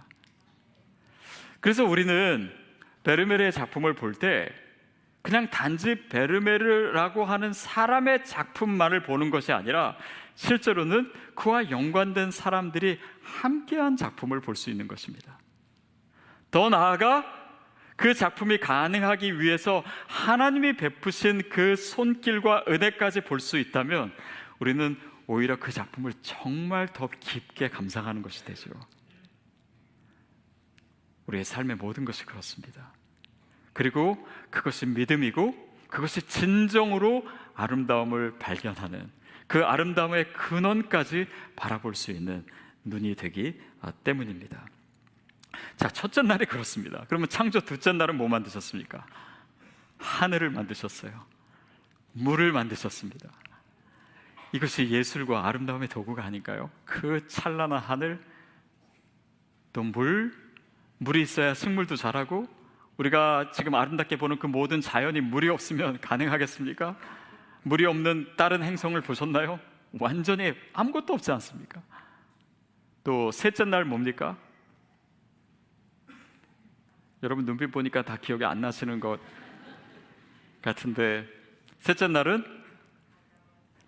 그래서 1.59 1.83
우리는 1.83 2.55
베르메르의 3.03 3.51
작품을 3.51 3.95
볼때 3.95 4.49
그냥 5.21 5.49
단지 5.49 6.07
베르메르라고 6.07 7.25
하는 7.25 7.53
사람의 7.53 8.25
작품만을 8.25 9.03
보는 9.03 9.29
것이 9.29 9.51
아니라 9.51 9.97
실제로는 10.35 11.11
그와 11.35 11.69
연관된 11.69 12.31
사람들이 12.31 12.99
함께한 13.21 13.97
작품을 13.97 14.39
볼 14.41 14.55
수 14.55 14.69
있는 14.69 14.87
것입니다. 14.87 15.37
더 16.51 16.69
나아가 16.69 17.25
그 17.97 18.13
작품이 18.13 18.59
가능하기 18.59 19.41
위해서 19.41 19.83
하나님이 20.07 20.77
베푸신 20.77 21.49
그 21.49 21.75
손길과 21.75 22.63
은혜까지 22.69 23.21
볼 23.21 23.39
수 23.41 23.57
있다면 23.57 24.13
우리는 24.59 24.97
오히려 25.27 25.57
그 25.59 25.71
작품을 25.71 26.13
정말 26.21 26.87
더 26.87 27.07
깊게 27.07 27.69
감상하는 27.69 28.21
것이 28.21 28.45
되죠. 28.45 28.71
우리의 31.27 31.43
삶의 31.43 31.75
모든 31.75 32.05
것이 32.05 32.25
그렇습니다. 32.25 32.93
그리고 33.79 34.17
그것이 34.49 34.85
믿음이고 34.85 35.55
그것이 35.87 36.21
진정으로 36.27 37.25
아름다움을 37.55 38.37
발견하는 38.37 39.09
그 39.47 39.63
아름다움의 39.63 40.33
근원까지 40.33 41.27
바라볼 41.55 41.95
수 41.95 42.11
있는 42.11 42.45
눈이 42.83 43.15
되기 43.15 43.57
때문입니다. 44.03 44.65
자, 45.77 45.87
첫째 45.87 46.23
날이 46.23 46.45
그렇습니다. 46.45 47.05
그러면 47.07 47.29
창조 47.29 47.61
둘째 47.61 47.93
날은 47.93 48.17
뭐 48.17 48.27
만드셨습니까? 48.27 49.05
하늘을 49.97 50.49
만드셨어요. 50.49 51.13
물을 52.11 52.51
만드셨습니다. 52.51 53.29
이것이 54.51 54.89
예술과 54.89 55.47
아름다움의 55.47 55.87
도구가 55.87 56.25
아닌가요? 56.25 56.69
그 56.83 57.25
찬란한 57.29 57.79
하늘, 57.79 58.21
또 59.71 59.83
물, 59.83 60.33
물이 60.97 61.21
있어야 61.21 61.53
식물도 61.53 61.95
자라고, 61.95 62.58
우리가 62.99 63.51
지금 63.53 63.75
아름답게 63.75 64.17
보는 64.17 64.39
그 64.39 64.47
모든 64.47 64.81
자연이 64.81 65.21
물이 65.21 65.47
없으면 65.47 66.01
가능하겠습니까? 66.01 66.97
물이 67.63 67.85
없는 67.85 68.33
다른 68.35 68.61
행성을 68.61 68.99
보셨나요? 68.99 69.57
완전히 69.99 70.53
아무것도 70.73 71.13
없지 71.13 71.31
않습니까? 71.31 71.81
또 73.05 73.31
셋째 73.31 73.63
날 73.63 73.85
뭡니까? 73.85 74.37
여러분 77.23 77.45
눈빛 77.45 77.67
보니까 77.67 78.01
다 78.01 78.17
기억이 78.17 78.43
안 78.43 78.59
나시는 78.59 78.99
것 78.99 79.19
같은데 80.61 81.25
셋째 81.79 82.07
날은 82.07 82.43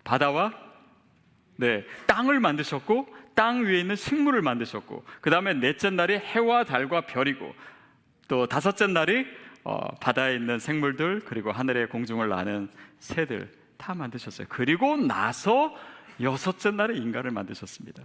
바다와 0.04 0.52
네 1.56 1.84
땅을 2.06 2.40
만드셨고 2.40 3.14
땅 3.34 3.64
위에 3.64 3.80
있는 3.80 3.94
식물을 3.94 4.40
만드셨고 4.40 5.04
그 5.20 5.30
다음에 5.30 5.52
넷째 5.52 5.90
날이 5.90 6.16
해와 6.16 6.64
달과 6.64 7.02
별이고 7.02 7.54
또 8.32 8.46
다섯째 8.46 8.86
날이 8.86 9.26
어, 9.62 9.94
바다에 9.96 10.34
있는 10.36 10.58
생물들 10.58 11.20
그리고 11.26 11.52
하늘의 11.52 11.90
공중을 11.90 12.30
나는 12.30 12.70
새들 12.98 13.52
다 13.76 13.94
만드셨어요. 13.94 14.46
그리고 14.48 14.96
나서 14.96 15.74
여섯째 16.18 16.70
날에 16.70 16.96
인간을 16.96 17.30
만드셨습니다. 17.30 18.02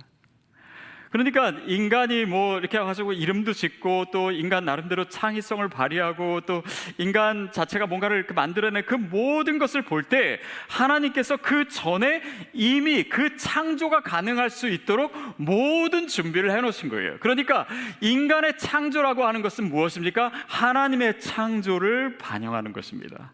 그러니까 1.11 1.49
인간이 1.67 2.25
뭐 2.25 2.59
이렇게 2.59 2.77
해가지고 2.77 3.13
이름도 3.13 3.53
짓고 3.53 4.05
또 4.11 4.31
인간 4.31 4.65
나름대로 4.65 5.05
창의성을 5.05 5.67
발휘하고 5.69 6.41
또 6.41 6.63
인간 6.97 7.51
자체가 7.51 7.85
뭔가를 7.87 8.25
만들어낸 8.33 8.83
그 8.85 8.95
모든 8.95 9.59
것을 9.59 9.83
볼 9.83 10.07
때 10.07 10.39
하나님께서 10.69 11.37
그 11.37 11.67
전에 11.67 12.21
이미 12.53 13.03
그 13.03 13.35
창조가 13.35 14.01
가능할 14.01 14.49
수 14.49 14.69
있도록 14.69 15.11
모든 15.37 16.07
준비를 16.07 16.51
해놓으신 16.51 16.89
거예요. 16.89 17.17
그러니까 17.19 17.67
인간의 17.99 18.57
창조라고 18.57 19.25
하는 19.25 19.41
것은 19.41 19.67
무엇입니까? 19.69 20.31
하나님의 20.47 21.19
창조를 21.19 22.17
반영하는 22.17 22.71
것입니다. 22.71 23.33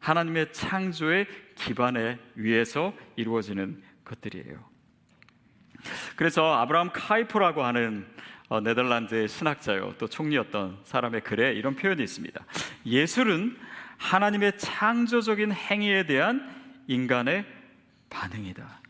하나님의 0.00 0.52
창조의 0.52 1.26
기반에 1.54 2.18
위에서 2.34 2.92
이루어지는 3.16 3.82
것들이에요. 4.04 4.71
그래서 6.16 6.54
아브라함 6.54 6.90
카이포라고 6.92 7.64
하는 7.64 8.06
어, 8.48 8.60
네덜란드의 8.60 9.28
신학자요 9.28 9.94
또 9.98 10.06
총리였던 10.06 10.80
사람의 10.84 11.22
글에 11.22 11.54
이런 11.54 11.74
표현이 11.74 12.02
있습니다. 12.02 12.44
예술은 12.84 13.56
하나님의 13.96 14.58
창조적인 14.58 15.52
행위에 15.52 16.04
대한 16.06 16.50
인간의 16.86 17.46
반응이다. 18.10 18.80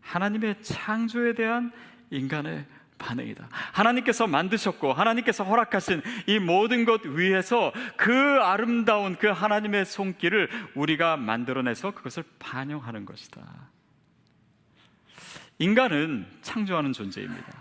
하나님의 0.00 0.62
창조에 0.62 1.34
대한 1.34 1.70
인간의 2.10 2.64
반응이다. 2.98 3.48
하나님께서 3.72 4.26
만드셨고 4.26 4.92
하나님께서 4.92 5.44
허락하신 5.44 6.02
이 6.26 6.38
모든 6.38 6.84
것 6.84 7.04
위에서 7.04 7.72
그 7.96 8.12
아름다운 8.42 9.16
그 9.16 9.28
하나님의 9.28 9.84
손길을 9.84 10.48
우리가 10.74 11.16
만들어내서 11.16 11.92
그것을 11.92 12.24
반영하는 12.38 13.04
것이다. 13.04 13.40
인간은 15.62 16.26
창조하는 16.42 16.92
존재입니다. 16.92 17.60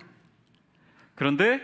그런데 1.13 1.61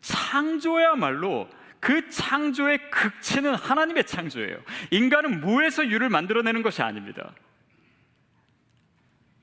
창조야말로 0.00 1.50
그 1.80 2.08
창조의 2.08 2.90
극치는 2.90 3.54
하나님의 3.54 4.06
창조예요. 4.06 4.58
인간은 4.90 5.42
무에서 5.42 5.86
유를 5.86 6.08
만들어내는 6.08 6.62
것이 6.62 6.80
아닙니다. 6.80 7.34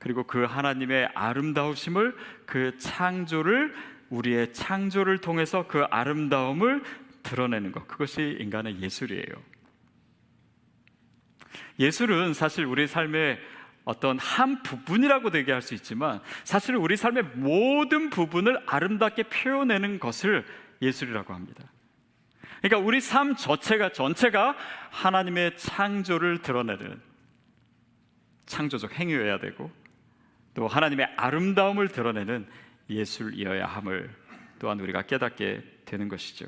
그리고 0.00 0.24
그 0.24 0.44
하나님의 0.44 1.10
아름다우심을 1.14 2.16
그 2.46 2.76
창조를 2.78 3.74
우리의 4.10 4.52
창조를 4.52 5.18
통해서 5.18 5.68
그 5.68 5.84
아름다움을 5.84 6.82
드러내는 7.22 7.70
것 7.70 7.86
그것이 7.86 8.38
인간의 8.40 8.80
예술이에요. 8.80 9.58
예술은 11.78 12.34
사실 12.34 12.64
우리 12.64 12.88
삶의 12.88 13.38
어떤 13.88 14.18
한 14.18 14.62
부분이라고 14.62 15.30
얘기할 15.38 15.62
수 15.62 15.72
있지만 15.72 16.20
사실 16.44 16.76
우리 16.76 16.94
삶의 16.94 17.22
모든 17.36 18.10
부분을 18.10 18.62
아름답게 18.66 19.22
표현하는 19.22 19.98
것을 19.98 20.44
예술이라고 20.82 21.32
합니다. 21.32 21.64
그러니까 22.60 22.86
우리 22.86 23.00
삶 23.00 23.34
전체가 23.34 23.92
전체가 23.92 24.54
하나님의 24.90 25.56
창조를 25.56 26.42
드러내는 26.42 27.00
창조적 28.44 28.92
행위여야 28.92 29.38
되고 29.38 29.72
또 30.52 30.68
하나님의 30.68 31.06
아름다움을 31.16 31.88
드러내는 31.88 32.46
예술이어야 32.90 33.64
함을 33.64 34.14
또한 34.58 34.78
우리가 34.80 35.00
깨닫게 35.06 35.62
되는 35.86 36.08
것이죠. 36.08 36.44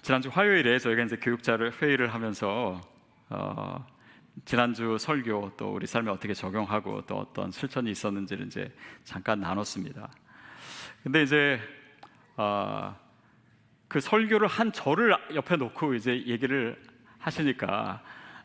지난주 0.00 0.30
화요일에 0.30 0.78
저희가 0.78 1.02
이제 1.02 1.16
교육자를 1.16 1.72
회의를 1.82 2.14
하면서 2.14 2.95
어, 3.30 3.84
지난주 4.44 4.96
설교 4.98 5.52
또 5.56 5.72
우리 5.72 5.86
삶에 5.86 6.10
어떻게 6.10 6.34
적용하고 6.34 7.02
또 7.06 7.16
어떤 7.16 7.50
실천이 7.50 7.90
있었는지를 7.90 8.46
이제 8.46 8.72
잠깐 9.04 9.40
나눴습니다. 9.40 10.10
근데 11.02 11.22
이제 11.22 11.60
어, 12.36 12.94
그 13.88 14.00
설교를 14.00 14.48
한 14.48 14.72
저를 14.72 15.16
옆에 15.34 15.56
놓고 15.56 15.94
이제 15.94 16.24
얘기를 16.26 16.80
하시니까 17.18 18.02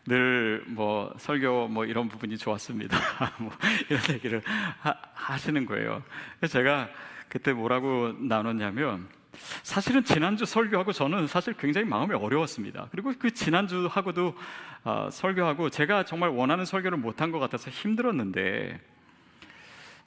늘 0.08 0.52
뭐 0.68 1.14
설교 1.18 1.68
뭐 1.68 1.86
이런 1.86 2.08
부분이 2.08 2.38
좋았습니다. 2.38 2.98
뭐 3.40 3.52
이런 3.90 4.02
얘기를 4.10 4.42
하, 4.80 5.38
시는 5.38 5.66
거예요. 5.66 6.04
제가 6.50 6.90
그때 7.30 7.54
뭐라고 7.54 8.14
나눴냐면 8.20 9.08
사실은 9.64 10.04
지난주 10.04 10.46
설교하고 10.46 10.92
저는 10.92 11.28
사실 11.28 11.54
굉장히 11.54 11.88
마음이 11.88 12.14
어려웠습니다. 12.14 12.88
그리고 12.92 13.14
그 13.18 13.32
지난주 13.32 13.88
하고도 13.90 14.36
어, 14.84 15.10
설교하고 15.12 15.70
제가 15.70 16.06
정말 16.06 16.30
원하는 16.30 16.66
설교를 16.66 16.98
못한 16.98 17.32
것 17.32 17.40
같아서 17.40 17.70
힘들었는데 17.70 18.80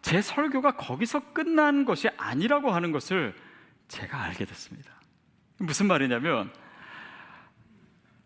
제 0.03 0.21
설교가 0.21 0.77
거기서 0.77 1.33
끝난 1.33 1.85
것이 1.85 2.09
아니라고 2.17 2.71
하는 2.73 2.93
것을 2.93 3.35
제가 3.89 4.23
알게 4.23 4.45
됐습니다. 4.45 4.93
무슨 5.59 5.87
말이냐면 5.87 6.51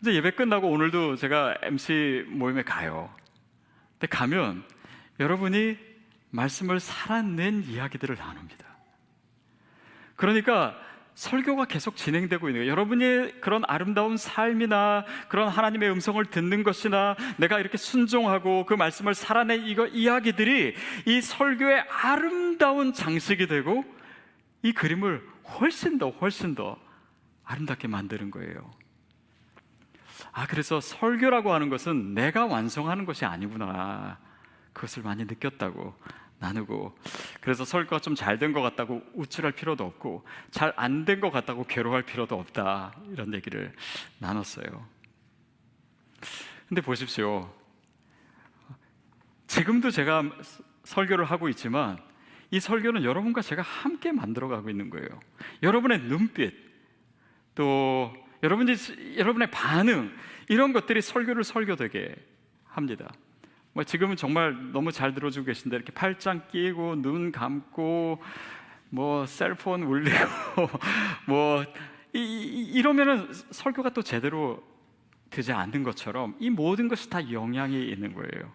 이제 0.00 0.14
예배 0.14 0.32
끝나고 0.32 0.70
오늘도 0.70 1.16
제가 1.16 1.56
MC 1.62 2.24
모임에 2.28 2.62
가요. 2.62 3.12
근데 3.92 4.06
가면 4.06 4.64
여러분이 5.20 5.76
말씀을 6.30 6.80
살아낸 6.80 7.62
이야기들을 7.64 8.16
나눕니다. 8.16 8.66
그러니까 10.16 10.78
설교가 11.18 11.64
계속 11.64 11.96
진행되고 11.96 12.48
있는 12.48 12.60
거예요. 12.60 12.70
여러분의 12.70 13.40
그런 13.40 13.64
아름다운 13.66 14.16
삶이나 14.16 15.04
그런 15.28 15.48
하나님의 15.48 15.90
음성을 15.90 16.24
듣는 16.26 16.62
것이나 16.62 17.16
내가 17.38 17.58
이렇게 17.58 17.76
순종하고 17.76 18.66
그 18.66 18.74
말씀을 18.74 19.14
살아낸 19.14 19.66
이거 19.66 19.88
이야기들이 19.88 20.76
이 21.06 21.20
설교의 21.20 21.86
아름다운 21.90 22.92
장식이 22.92 23.48
되고 23.48 23.84
이 24.62 24.72
그림을 24.72 25.26
훨씬 25.58 25.98
더 25.98 26.10
훨씬 26.10 26.54
더 26.54 26.78
아름답게 27.42 27.88
만드는 27.88 28.30
거예요. 28.30 28.70
아, 30.30 30.46
그래서 30.46 30.80
설교라고 30.80 31.52
하는 31.52 31.68
것은 31.68 32.14
내가 32.14 32.46
완성하는 32.46 33.04
것이 33.06 33.24
아니구나. 33.24 34.18
그것을 34.72 35.02
많이 35.02 35.24
느꼈다고 35.24 35.96
나누고 36.40 36.96
그래서 37.40 37.64
설교가 37.64 38.00
좀 38.00 38.14
잘 38.14 38.38
된 38.38 38.52
것 38.52 38.62
같다고 38.62 39.02
우쭐할 39.14 39.52
필요도 39.52 39.84
없고 39.84 40.24
잘 40.50 40.72
안 40.76 41.04
된 41.04 41.20
것 41.20 41.30
같다고 41.30 41.64
괴로워할 41.64 42.02
필요도 42.04 42.38
없다 42.38 42.94
이런 43.10 43.34
얘기를 43.34 43.72
나눴어요. 44.18 44.86
근데 46.68 46.80
보십시오. 46.80 47.52
지금도 49.46 49.90
제가 49.90 50.22
설교를 50.84 51.24
하고 51.24 51.48
있지만 51.48 51.98
이 52.50 52.60
설교는 52.60 53.04
여러분과 53.04 53.42
제가 53.42 53.62
함께 53.62 54.12
만들어가고 54.12 54.70
있는 54.70 54.90
거예요. 54.90 55.08
여러분의 55.62 56.00
눈빛 56.02 56.54
또 57.54 58.12
여러분이 58.42 58.74
여러분의 59.16 59.50
반응 59.50 60.14
이런 60.48 60.72
것들이 60.72 61.02
설교를 61.02 61.44
설교되게 61.44 62.14
합니다. 62.64 63.10
뭐 63.78 63.84
지금은 63.84 64.16
정말 64.16 64.72
너무 64.72 64.90
잘 64.90 65.14
들어주고 65.14 65.46
계신데 65.46 65.76
이렇게 65.76 65.92
팔짱 65.92 66.48
끼고 66.48 67.00
눈 67.00 67.30
감고 67.30 68.20
뭐 68.90 69.24
셀폰 69.24 69.84
울리고 69.84 70.18
뭐 71.28 71.62
이, 72.12 72.18
이, 72.18 72.72
이러면은 72.72 73.32
설교가 73.32 73.90
또 73.90 74.02
제대로 74.02 74.60
되지 75.30 75.52
않는 75.52 75.84
것처럼 75.84 76.34
이 76.40 76.50
모든 76.50 76.88
것이 76.88 77.08
다 77.08 77.30
영향이 77.30 77.88
있는 77.88 78.14
거예요. 78.14 78.52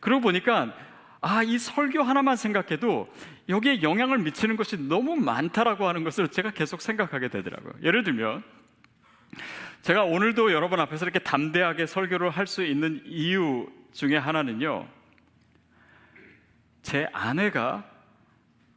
그러고 0.00 0.20
보니까 0.20 0.76
아, 1.22 1.42
이 1.42 1.56
설교 1.56 2.02
하나만 2.02 2.36
생각해도 2.36 3.10
여기에 3.48 3.80
영향을 3.80 4.18
미치는 4.18 4.56
것이 4.56 4.76
너무 4.76 5.16
많다라고 5.16 5.88
하는 5.88 6.04
것을 6.04 6.28
제가 6.28 6.50
계속 6.50 6.82
생각하게 6.82 7.28
되더라고요. 7.28 7.72
예를 7.82 8.04
들면 8.04 8.42
제가 9.80 10.04
오늘도 10.04 10.52
여러분 10.52 10.80
앞에서 10.80 11.06
이렇게 11.06 11.20
담대하게 11.20 11.86
설교를 11.86 12.28
할 12.28 12.46
수 12.46 12.62
있는 12.62 13.00
이유 13.06 13.66
중에 13.94 14.16
하나는요. 14.16 14.86
제 16.82 17.08
아내가 17.12 17.88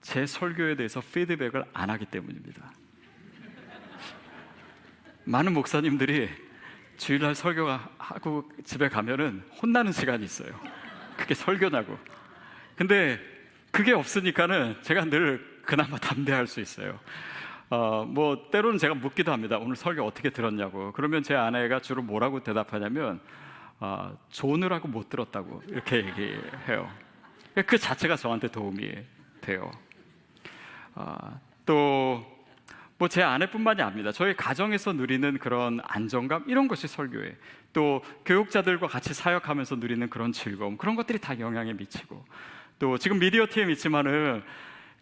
제 0.01 0.25
설교에 0.25 0.75
대해서 0.75 1.01
피드백을 1.01 1.65
안 1.73 1.89
하기 1.89 2.05
때문입니다. 2.05 2.71
많은 5.25 5.53
목사님들이 5.53 6.29
주일날 6.95 7.35
설교가 7.35 7.89
하고 7.97 8.49
집에 8.63 8.87
가면은 8.87 9.43
혼나는 9.61 9.91
시간이 9.91 10.23
있어요. 10.23 10.57
그게 11.17 11.33
설교냐고. 11.33 11.97
근데 12.75 13.19
그게 13.71 13.93
없으니까는 13.93 14.77
제가 14.83 15.05
늘 15.05 15.61
그나마 15.63 15.97
담대할 15.97 16.47
수 16.47 16.61
있어요. 16.61 16.99
어, 17.69 18.05
뭐 18.05 18.49
때로는 18.51 18.77
제가 18.77 18.93
묻기도 18.93 19.33
합니다. 19.33 19.57
오늘 19.57 19.75
설교 19.75 20.05
어떻게 20.05 20.29
들었냐고. 20.29 20.93
그러면 20.93 21.23
제 21.23 21.35
아내가 21.35 21.81
주로 21.81 22.01
뭐라고 22.03 22.41
대답하냐면 22.43 23.19
어, 23.79 24.17
조느라고 24.29 24.87
못 24.87 25.09
들었다고 25.09 25.63
이렇게 25.67 25.97
얘기해요. 25.97 26.91
그 27.65 27.77
자체가 27.77 28.15
저한테 28.15 28.47
도움이 28.49 28.91
돼요. 29.41 29.71
어, 30.95 31.39
또뭐 31.65 33.07
제 33.09 33.21
아내뿐만이 33.21 33.81
아닙니다. 33.81 34.11
저희 34.11 34.35
가정에서 34.35 34.93
누리는 34.93 35.37
그런 35.37 35.79
안정감 35.83 36.45
이런 36.47 36.67
것이 36.67 36.87
설교에 36.87 37.35
또 37.73 38.01
교육자들과 38.25 38.87
같이 38.87 39.13
사역하면서 39.13 39.75
누리는 39.75 40.09
그런 40.09 40.31
즐거움 40.31 40.77
그런 40.77 40.95
것들이 40.95 41.19
다 41.19 41.39
영향에 41.39 41.73
미치고 41.73 42.25
또 42.79 42.97
지금 42.97 43.19
미디어 43.19 43.45
팀에 43.47 43.71
있지만은 43.73 44.43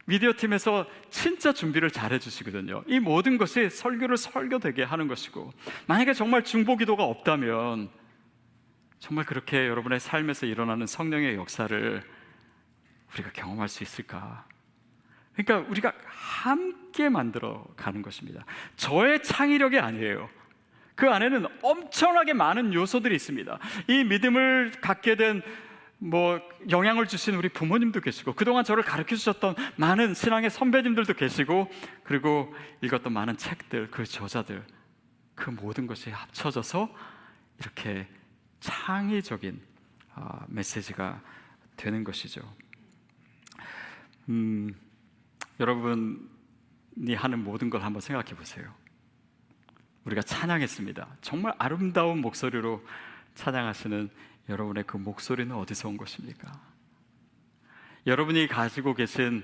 미디어 0.06 0.34
팀에서 0.36 0.86
진짜 1.10 1.52
준비를 1.52 1.90
잘 1.90 2.14
해주시거든요. 2.14 2.84
이 2.88 3.00
모든 3.00 3.38
것이 3.38 3.70
설교를 3.70 4.18
설교되게 4.18 4.84
하는 4.84 5.08
것이고 5.08 5.52
만약에 5.88 6.14
정말 6.14 6.44
중보 6.44 6.76
기도가 6.78 7.04
없다면 7.04 7.90
정말 9.00 9.26
그렇게 9.26 9.68
여러분의 9.68 10.00
삶에서 10.00 10.46
일어나는 10.46 10.88
성령의 10.88 11.36
역사를 11.36 12.04
우리가 13.14 13.32
경험할 13.32 13.68
수 13.68 13.84
있을까? 13.84 14.46
그러니까 15.34 15.70
우리가 15.70 15.94
함께 16.06 17.10
만들어 17.10 17.66
가는 17.76 18.02
것입니다. 18.02 18.46
저의 18.76 19.22
창의력이 19.22 19.80
아니에요. 19.80 20.30
그 20.96 21.10
안에는 21.10 21.46
엄청나게 21.62 22.34
많은 22.34 22.74
요소들이 22.74 23.14
있습니다. 23.16 23.60
이 23.88 24.04
믿음을 24.04 24.72
갖게 24.82 25.16
된 25.16 25.42
뭐 25.98 26.42
영향을 26.70 27.08
주신 27.08 27.36
우리 27.36 27.50
부모님도 27.50 28.02
계시고 28.02 28.34
그동안 28.34 28.64
저를 28.64 28.84
가르쳐 28.84 29.16
주셨던 29.16 29.56
많은 29.78 30.14
신앙의 30.14 30.50
선배님들도 30.50 31.14
계시고 31.14 31.72
그리고 32.04 32.54
읽었던 32.82 33.12
많은 33.12 33.38
책들 33.38 33.92
그 33.92 34.06
저자들 34.06 34.64
그 35.36 35.50
모든 35.50 35.88
것이 35.88 36.10
합쳐져서 36.10 36.94
이렇게 37.60 38.08
창의적인 38.66 39.62
어, 40.16 40.44
메시지가 40.48 41.22
되는 41.78 42.04
것이죠. 42.04 42.42
음, 44.30 44.74
여러분이 45.60 47.14
하는 47.16 47.44
모든 47.44 47.70
걸 47.70 47.84
한번 47.84 48.02
생각해 48.02 48.36
보세요. 48.36 48.74
우리가 50.06 50.24
찬양했습니다. 50.24 51.18
정말 51.22 51.54
아름다운 51.60 52.22
목소리로 52.22 52.84
찬양하시는 53.36 54.10
여러분의 54.50 54.86
그 54.88 54.98
목소리는 54.98 55.56
어디서 55.56 55.90
온 55.90 55.98
것입니까? 55.98 56.52
여러분이 58.08 58.48
가지고 58.48 58.96
계신 58.96 59.44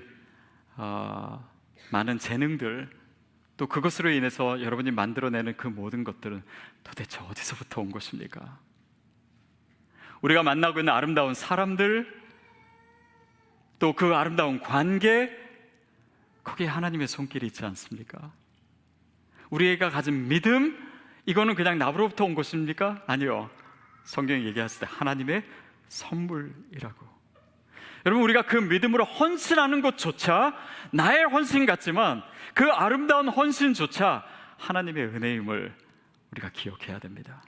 어, 0.76 1.48
많은 1.92 2.18
재능들 2.18 2.90
또 3.56 3.68
그것으로 3.68 4.10
인해서 4.10 4.60
여러분이 4.60 4.90
만들어내는 4.90 5.56
그 5.56 5.68
모든 5.68 6.02
것들은 6.02 6.42
도대체 6.82 7.20
어디서부터 7.20 7.82
온 7.82 7.92
것입니까? 7.92 8.58
우리가 10.22 10.42
만나고 10.42 10.80
있는 10.80 10.92
아름다운 10.92 11.34
사람들, 11.34 12.22
또 13.78 13.92
그 13.92 14.14
아름다운 14.14 14.60
관계, 14.60 15.36
거기에 16.44 16.68
하나님의 16.68 17.08
손길이 17.08 17.46
있지 17.46 17.64
않습니까? 17.64 18.32
우리가 19.50 19.90
가진 19.90 20.28
믿음, 20.28 20.78
이거는 21.26 21.54
그냥 21.54 21.78
나로부터 21.78 22.24
온 22.24 22.34
것입니까? 22.34 23.02
아니요. 23.06 23.50
성경이 24.04 24.44
얘기했을 24.46 24.86
때 24.86 24.92
하나님의 24.96 25.44
선물이라고. 25.88 27.12
여러분, 28.06 28.24
우리가 28.24 28.42
그 28.42 28.56
믿음으로 28.56 29.04
헌신하는 29.04 29.80
것조차 29.80 30.56
나의 30.92 31.24
헌신 31.24 31.66
같지만 31.66 32.22
그 32.54 32.70
아름다운 32.70 33.28
헌신조차 33.28 34.24
하나님의 34.58 35.04
은혜임을 35.06 35.74
우리가 36.32 36.50
기억해야 36.50 36.98
됩니다. 36.98 37.42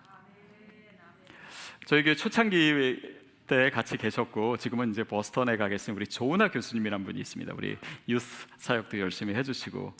저희 1.86 2.02
교회 2.02 2.14
초창기 2.14 3.14
때 3.46 3.68
같이 3.70 3.98
계셨고 3.98 4.56
지금은 4.56 4.90
이제 4.90 5.04
버스턴에 5.04 5.58
가 5.58 5.68
계신 5.68 5.94
우리 5.94 6.06
조은아 6.06 6.50
교수님이란 6.50 7.04
분이 7.04 7.20
있습니다. 7.20 7.52
우리 7.54 7.76
유스 8.08 8.46
사역도 8.56 8.98
열심히 8.98 9.34
해주시고 9.34 9.94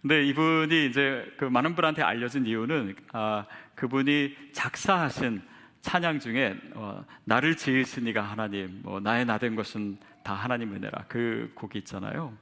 근데 0.00 0.26
이분이 0.26 0.86
이제 0.86 1.32
그 1.38 1.44
많은 1.44 1.76
분한테 1.76 2.02
알려진 2.02 2.44
이유는 2.44 2.96
아, 3.12 3.46
그분이 3.76 4.34
작사하신 4.52 5.42
찬양 5.80 6.18
중에 6.18 6.56
어, 6.74 7.04
나를 7.24 7.56
지으시니가 7.56 8.20
하나님, 8.20 8.80
뭐 8.82 8.98
나의 8.98 9.24
나 9.24 9.38
된 9.38 9.54
것은 9.54 9.98
다 10.24 10.34
하나님 10.34 10.74
은혜라 10.74 11.04
그 11.06 11.52
곡이 11.54 11.78
있잖아요. 11.80 12.36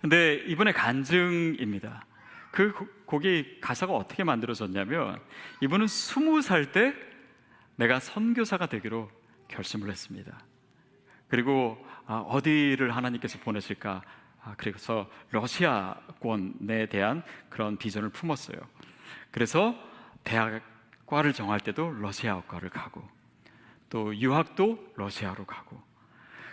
근데 0.00 0.44
이분의 0.46 0.74
간증입니다. 0.74 2.06
그 2.52 2.72
곡이 3.06 3.58
가사가 3.60 3.92
어떻게 3.94 4.22
만들어졌냐면 4.22 5.18
이분은 5.60 5.88
스무 5.88 6.40
살 6.40 6.70
때 6.70 6.94
내가 7.76 8.00
선교사가 8.00 8.66
되기로 8.66 9.10
결심을 9.48 9.90
했습니다. 9.90 10.38
그리고 11.28 11.84
아, 12.06 12.16
어디를 12.18 12.94
하나님께서 12.94 13.38
보내실까? 13.38 14.02
아, 14.44 14.54
그래서 14.56 15.08
러시아권에 15.30 16.86
대한 16.86 17.22
그런 17.48 17.76
비전을 17.76 18.10
품었어요. 18.10 18.58
그래서 19.30 19.74
대학과를 20.24 21.32
정할 21.32 21.60
때도 21.60 21.90
러시아과를 21.90 22.70
가고 22.70 23.02
또 23.88 24.14
유학도 24.16 24.92
러시아로 24.96 25.44
가고 25.46 25.80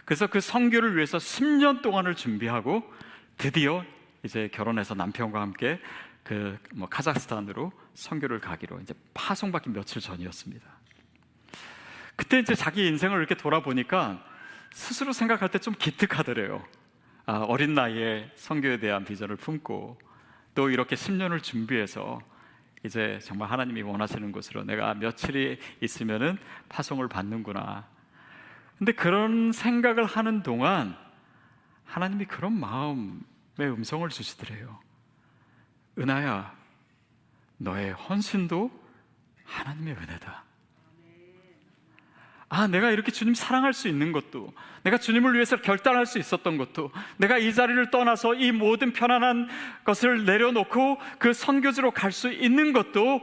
그래서 0.06 0.28
그 0.28 0.40
선교를 0.40 0.96
위해서 0.96 1.18
10년 1.18 1.82
동안을 1.82 2.16
준비하고 2.16 2.84
드디어 3.38 3.84
이제 4.24 4.50
결혼해서 4.52 4.96
남편과 4.96 5.40
함께 5.40 5.80
그 6.24 6.58
뭐 6.74 6.88
카자흐스탄으로 6.88 7.72
선교를 7.96 8.40
가기로 8.40 8.80
이제 8.82 8.94
파송받기 9.14 9.72
며칠 9.72 10.02
전이었습니다. 10.02 10.66
그때 12.20 12.38
이제 12.40 12.54
자기 12.54 12.86
인생을 12.86 13.18
이렇게 13.18 13.34
돌아보니까 13.34 14.22
스스로 14.74 15.14
생각할 15.14 15.48
때 15.48 15.58
좀 15.60 15.74
기특하더래요. 15.74 16.62
아, 17.26 17.38
어린 17.48 17.74
나이에 17.74 18.30
선교에 18.36 18.80
대한 18.80 19.06
비전을 19.06 19.38
품고 19.38 19.98
또 20.54 20.70
이렇게 20.70 20.98
10년을 20.98 21.42
준비해서 21.42 22.20
이제 22.84 23.20
정말 23.24 23.50
하나님이 23.50 23.84
원하시는 23.84 24.34
곳으로 24.34 24.66
내가 24.66 24.96
며칠이 24.96 25.60
있으면은 25.80 26.38
파송을 26.68 27.08
받는구나. 27.08 27.88
근데 28.78 28.92
그런 28.92 29.54
생각을 29.54 30.04
하는 30.04 30.44
동안 30.44 30.98
하나님이 31.86 32.26
그런 32.26 32.60
마음의 32.60 33.22
음성을 33.62 34.10
주시더래요. 34.10 34.78
은하야, 35.98 36.54
너의 37.60 37.94
헌신도 37.94 38.72
하나님의 39.46 39.94
은혜다. 39.94 40.49
아, 42.50 42.66
내가 42.66 42.90
이렇게 42.90 43.12
주님 43.12 43.36
사랑할 43.36 43.74
수 43.74 43.88
있는 43.88 44.12
것도, 44.12 44.52
내가 44.84 44.98
주님을 44.98 45.36
위해서 45.36 45.58
결단할 45.58 46.08
수 46.08 46.18
있었던 46.18 46.58
것도, 46.58 46.92
내가 47.18 47.38
이 47.38 47.54
자리를 47.54 47.92
떠나서 47.92 48.34
이 48.34 48.52
모든 48.52 48.92
편안한 48.92 49.48
것을 49.84 50.26
내려놓고 50.26 50.98
그 51.20 51.32
선교지로 51.32 51.92
갈 51.92 52.12
수 52.12 52.32
있는 52.32 52.74
것도, 52.74 53.22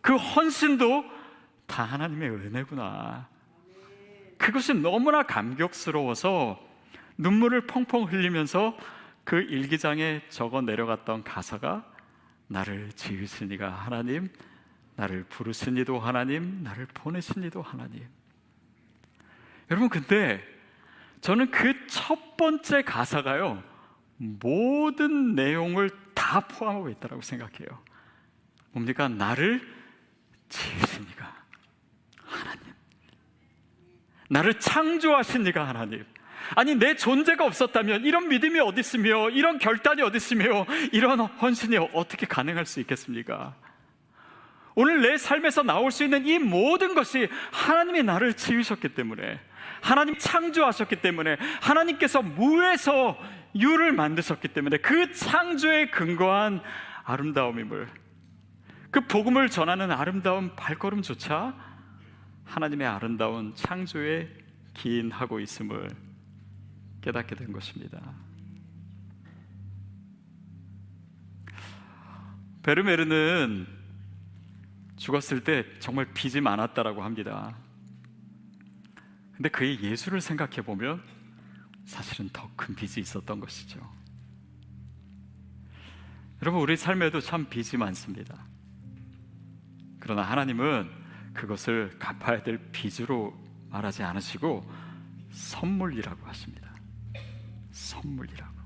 그 0.00 0.14
헌신도 0.14 1.04
다 1.66 1.82
하나님의 1.82 2.30
은혜구나. 2.30 3.26
그것이 4.38 4.74
너무나 4.74 5.24
감격스러워서 5.24 6.64
눈물을 7.18 7.66
펑펑 7.66 8.04
흘리면서 8.04 8.76
그 9.24 9.40
일기장에 9.40 10.22
적어 10.28 10.62
내려갔던 10.62 11.24
가사가 11.24 11.84
나를 12.46 12.92
지으시니가 12.92 13.68
하나님, 13.68 14.28
나를 14.94 15.24
부르시니도 15.24 15.98
하나님, 15.98 16.62
나를 16.62 16.86
보내시니도 16.94 17.60
하나님. 17.60 18.06
여러분, 19.70 19.88
근데 19.88 20.42
저는 21.20 21.50
그 21.50 21.86
첫 21.88 22.36
번째 22.36 22.82
가사가요, 22.82 23.62
모든 24.16 25.34
내용을 25.34 25.90
다 26.14 26.40
포함하고 26.40 26.88
있다고 26.90 27.20
생각해요. 27.20 27.66
뭡니까? 28.70 29.08
나를 29.08 29.60
지으시니가 30.48 31.34
하나님. 32.24 32.60
나를 34.30 34.60
창조하신 34.60 35.42
니가 35.44 35.66
하나님. 35.66 36.04
아니 36.54 36.74
내 36.76 36.94
존재가 36.94 37.44
없었다면 37.44 38.04
이런 38.04 38.28
믿음이 38.28 38.60
어디 38.60 38.80
있으며 38.80 39.30
이런 39.30 39.58
결단이 39.58 40.02
어디 40.02 40.16
있으며 40.18 40.66
이런 40.92 41.20
헌신이 41.20 41.76
어떻게 41.92 42.26
가능할 42.26 42.64
수 42.66 42.80
있겠습니까? 42.80 43.56
오늘 44.74 45.02
내 45.02 45.18
삶에서 45.18 45.64
나올 45.64 45.90
수 45.90 46.04
있는 46.04 46.26
이 46.26 46.38
모든 46.38 46.94
것이 46.94 47.28
하나님이 47.50 48.04
나를 48.04 48.34
지으셨기 48.34 48.90
때문에 48.90 49.40
하나님 49.80 50.16
창조하셨기 50.18 50.96
때문에 50.96 51.36
하나님께서 51.60 52.22
무에서 52.22 53.18
유를 53.54 53.92
만드셨기 53.92 54.48
때문에 54.48 54.78
그 54.78 55.12
창조에 55.12 55.90
근거한 55.90 56.62
아름다움임을 57.04 57.88
그 58.90 59.00
복음을 59.06 59.48
전하는 59.48 59.90
아름다운 59.90 60.54
발걸음조차 60.56 61.54
하나님의 62.44 62.86
아름다운 62.86 63.54
창조에 63.54 64.28
기인하고 64.74 65.40
있음을 65.40 65.88
깨닫게 67.02 67.34
된 67.34 67.52
것입니다. 67.52 68.00
베르메르는 72.62 73.66
죽었을 74.96 75.44
때 75.44 75.64
정말 75.78 76.06
빚이 76.12 76.40
많았다라고 76.40 77.02
합니다. 77.02 77.56
근데 79.38 79.48
그의 79.50 79.80
예수를 79.80 80.20
생각해 80.20 80.62
보면 80.62 81.00
사실은 81.84 82.28
더 82.32 82.48
큰 82.56 82.74
빚이 82.74 82.98
있었던 83.00 83.38
것이죠. 83.38 83.78
여러분, 86.42 86.60
우리 86.60 86.76
삶에도 86.76 87.20
참 87.20 87.48
빚이 87.48 87.76
많습니다. 87.76 88.36
그러나 90.00 90.22
하나님은 90.22 90.90
그것을 91.34 91.96
갚아야 92.00 92.42
될 92.42 92.58
빚으로 92.72 93.32
말하지 93.70 94.02
않으시고 94.02 94.68
선물이라고 95.30 96.26
하십니다. 96.26 96.68
선물이라고. 97.70 98.58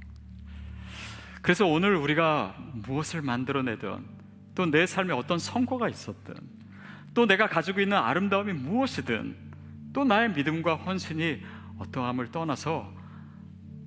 그래서 1.43 1.67
오늘 1.67 1.97
우리가 1.97 2.57
무엇을 2.87 3.21
만들어내든 3.21 4.23
또 4.55 4.67
내 4.67 4.87
삶에 4.87 5.13
어떤 5.13 5.39
성과가 5.39 5.91
있었든 5.91 6.35
또 7.13 7.27
내가 7.27 7.47
가지고 7.47 7.81
있는 7.83 7.99
아름다움이 7.99 8.55
무엇이든 8.55 9.42
또 9.93 10.05
나의 10.05 10.33
믿음과 10.33 10.77
헌신이 10.77 11.43
어떠함을 11.79 12.31
떠나서 12.31 12.93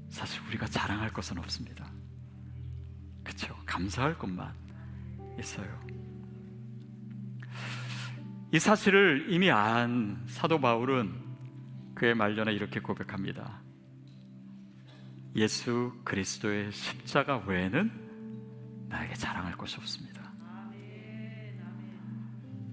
사실 0.09 0.41
우리가 0.47 0.65
자랑할 0.67 1.11
것은 1.11 1.37
없습니다. 1.39 1.89
그렇죠? 3.23 3.55
감사할 3.65 4.17
것만 4.17 4.53
있어요. 5.39 5.85
이 8.51 8.59
사실을 8.59 9.27
이미 9.29 9.51
안 9.51 10.23
사도 10.27 10.59
바울은 10.59 11.13
그의 11.95 12.13
말년에 12.15 12.53
이렇게 12.53 12.79
고백합니다. 12.79 13.61
예수 15.35 15.93
그리스도의 16.03 16.71
십자가 16.71 17.37
외에는 17.45 18.87
나에게 18.87 19.15
자랑할 19.15 19.57
것이 19.57 19.77
없습니다. 19.77 20.23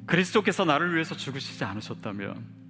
그리스도께서 0.07 0.65
나를 0.65 0.95
위해서 0.95 1.17
죽으시지 1.17 1.65
않으셨다면 1.65 2.62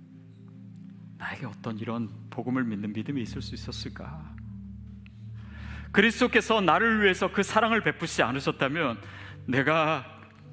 나에게 1.23 1.47
어떤 1.47 1.79
이런 1.79 2.11
복음을 2.31 2.65
믿는 2.65 2.93
믿음이 2.93 3.23
있을 3.23 3.41
수 3.41 3.55
있었을까? 3.55 4.35
그리스도께서 5.93 6.61
나를 6.61 7.03
위해서 7.03 7.31
그 7.31 7.43
사랑을 7.43 7.83
베푸시지 7.83 8.23
않으셨다면 8.23 8.99
내가 9.47 10.05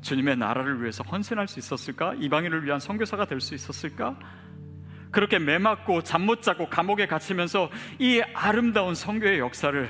주님의 0.02 0.38
나라를 0.38 0.82
위해서 0.82 1.04
헌신할 1.04 1.48
수 1.48 1.60
있었을까? 1.60 2.14
이방인을 2.16 2.66
위한 2.66 2.80
선교사가 2.80 3.26
될 3.26 3.42
수 3.42 3.56
있었을까? 3.56 4.20
그렇게 5.12 5.40
매맞고 5.40 6.04
잠 6.04 6.26
못 6.26 6.44
자고 6.44 6.70
감옥에 6.70 7.08
갇히면서 7.08 7.72
이 7.98 8.22
아름다운 8.36 8.94
선교의 8.94 9.40
역사를 9.40 9.90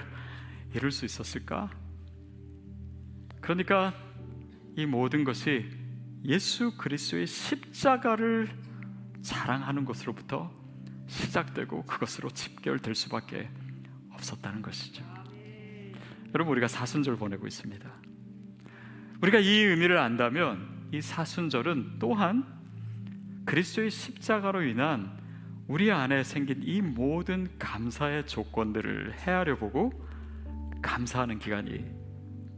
이룰 0.74 0.92
수 0.92 1.04
있었을까? 1.04 1.70
그러니까 3.42 3.94
이 4.78 4.86
모든 4.86 5.26
것이 5.26 5.70
예수 6.24 6.78
그리스도의 6.78 7.28
십자가를 7.28 8.50
자랑하는 9.22 9.84
것으로부터 9.84 10.59
시작되고 11.10 11.84
그것으로 11.84 12.30
집결될 12.30 12.96
수밖에 12.96 13.50
없었다는 14.12 14.62
것이죠. 14.62 15.04
여러분 16.34 16.54
우리가 16.54 16.68
사순절 16.68 17.18
보내고 17.18 17.48
있습니다. 17.48 17.90
우리가 19.22 19.40
이 19.40 19.50
의미를 19.50 19.98
안다면 19.98 20.90
이 20.92 21.02
사순절은 21.02 21.98
또한 22.00 22.46
그리스도의 23.46 23.90
십자가로 23.90 24.64
인한 24.64 25.20
우리 25.68 25.92
안에 25.92 26.24
생긴 26.24 26.62
이 26.64 26.82
모든 26.82 27.58
감사의 27.58 28.28
조건들을 28.28 29.16
헤아려 29.20 29.58
보고 29.58 29.92
감사하는 30.82 31.40
기간이 31.40 31.86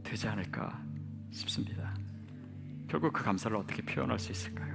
되지 0.02 0.28
않을까 0.28 0.82
싶습니다. 1.30 1.94
결국 2.88 3.12
그 3.12 3.22
감사를 3.22 3.56
어떻게 3.56 3.82
표현할 3.82 4.18
수 4.18 4.32
있을까요? 4.32 4.71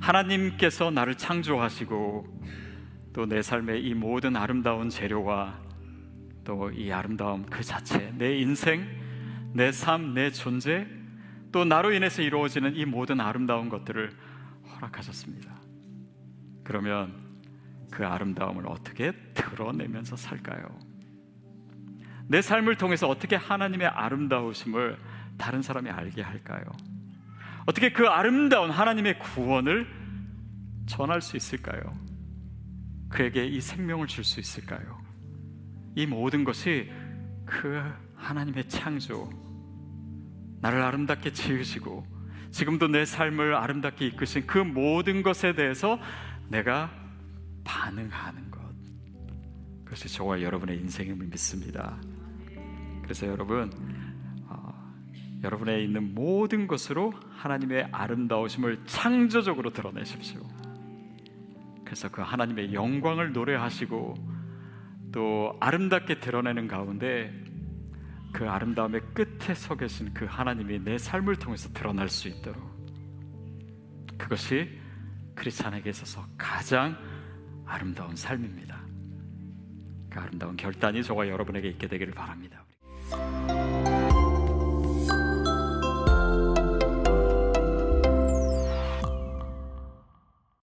하나님께서 0.00 0.90
나를 0.90 1.14
창조하시고 1.16 2.36
또 3.12 3.26
내 3.26 3.40
삶의 3.42 3.82
이 3.82 3.94
모든 3.94 4.36
아름다운 4.36 4.90
재료와 4.90 5.58
또 6.44 6.70
이 6.70 6.92
아름다움 6.92 7.44
그 7.46 7.62
자체, 7.62 8.12
내 8.16 8.36
인생, 8.38 8.86
내 9.54 9.72
삶, 9.72 10.12
내 10.14 10.30
존재, 10.30 10.86
또 11.50 11.64
나로 11.64 11.92
인해서 11.92 12.20
이루어지는 12.22 12.76
이 12.76 12.84
모든 12.84 13.20
아름다운 13.20 13.68
것들을 13.70 14.10
허락하셨습니다. 14.74 15.50
그러면 16.62 17.14
그 17.90 18.06
아름다움을 18.06 18.66
어떻게 18.68 19.12
드러내면서 19.32 20.16
살까요? 20.16 20.66
내 22.28 22.42
삶을 22.42 22.74
통해서 22.76 23.08
어떻게 23.08 23.36
하나님의 23.36 23.86
아름다우심을 23.88 24.98
다른 25.38 25.62
사람이 25.62 25.88
알게 25.88 26.20
할까요? 26.20 26.64
어떻게 27.66 27.92
그 27.92 28.06
아름다운 28.06 28.70
하나님의 28.70 29.18
구원을 29.18 29.86
전할 30.86 31.20
수 31.20 31.36
있을까요? 31.36 31.82
그에게 33.08 33.44
이 33.46 33.60
생명을 33.60 34.06
줄 34.06 34.24
수 34.24 34.40
있을까요? 34.40 34.98
이 35.94 36.06
모든 36.06 36.44
것이 36.44 36.90
그 37.44 37.82
하나님의 38.16 38.68
창조, 38.68 39.30
나를 40.60 40.80
아름답게 40.82 41.32
지으시고 41.32 42.06
지금도 42.50 42.88
내 42.88 43.04
삶을 43.04 43.54
아름답게 43.54 44.06
이끄신 44.06 44.46
그 44.46 44.58
모든 44.58 45.22
것에 45.22 45.54
대해서 45.54 45.98
내가 46.48 46.90
반응하는 47.64 48.50
것. 48.50 48.60
그것이 49.84 50.08
저와 50.08 50.40
여러분의 50.40 50.78
인생임을 50.78 51.26
믿습니다. 51.26 52.00
그래서 53.02 53.26
여러분, 53.26 53.70
어, 53.70 54.05
여러분의 55.46 55.84
있는 55.84 56.14
모든 56.14 56.66
것으로 56.66 57.12
하나님의 57.30 57.88
아름다우심을 57.92 58.80
창조적으로 58.86 59.70
드러내십시오. 59.70 60.40
그래서 61.84 62.10
그 62.10 62.20
하나님의 62.20 62.74
영광을 62.74 63.32
노래하시고 63.32 64.14
또 65.12 65.56
아름답게 65.60 66.18
드러내는 66.20 66.66
가운데 66.66 67.32
그 68.32 68.48
아름다움의 68.48 69.00
끝에 69.14 69.54
서 69.54 69.76
계신 69.76 70.12
그 70.12 70.24
하나님이 70.24 70.80
내 70.80 70.98
삶을 70.98 71.36
통해서 71.36 71.68
드러날 71.72 72.08
수 72.08 72.28
있도록 72.28 72.60
그것이 74.18 74.68
크리스찬에게 75.36 75.90
있어서 75.90 76.26
가장 76.36 76.96
아름다운 77.64 78.16
삶입니다. 78.16 78.80
그 80.10 80.18
아름다운 80.18 80.56
결단이 80.56 81.02
저와 81.02 81.28
여러분에게 81.28 81.68
있게 81.68 81.86
되기를 81.86 82.14
바랍니다. 82.14 82.64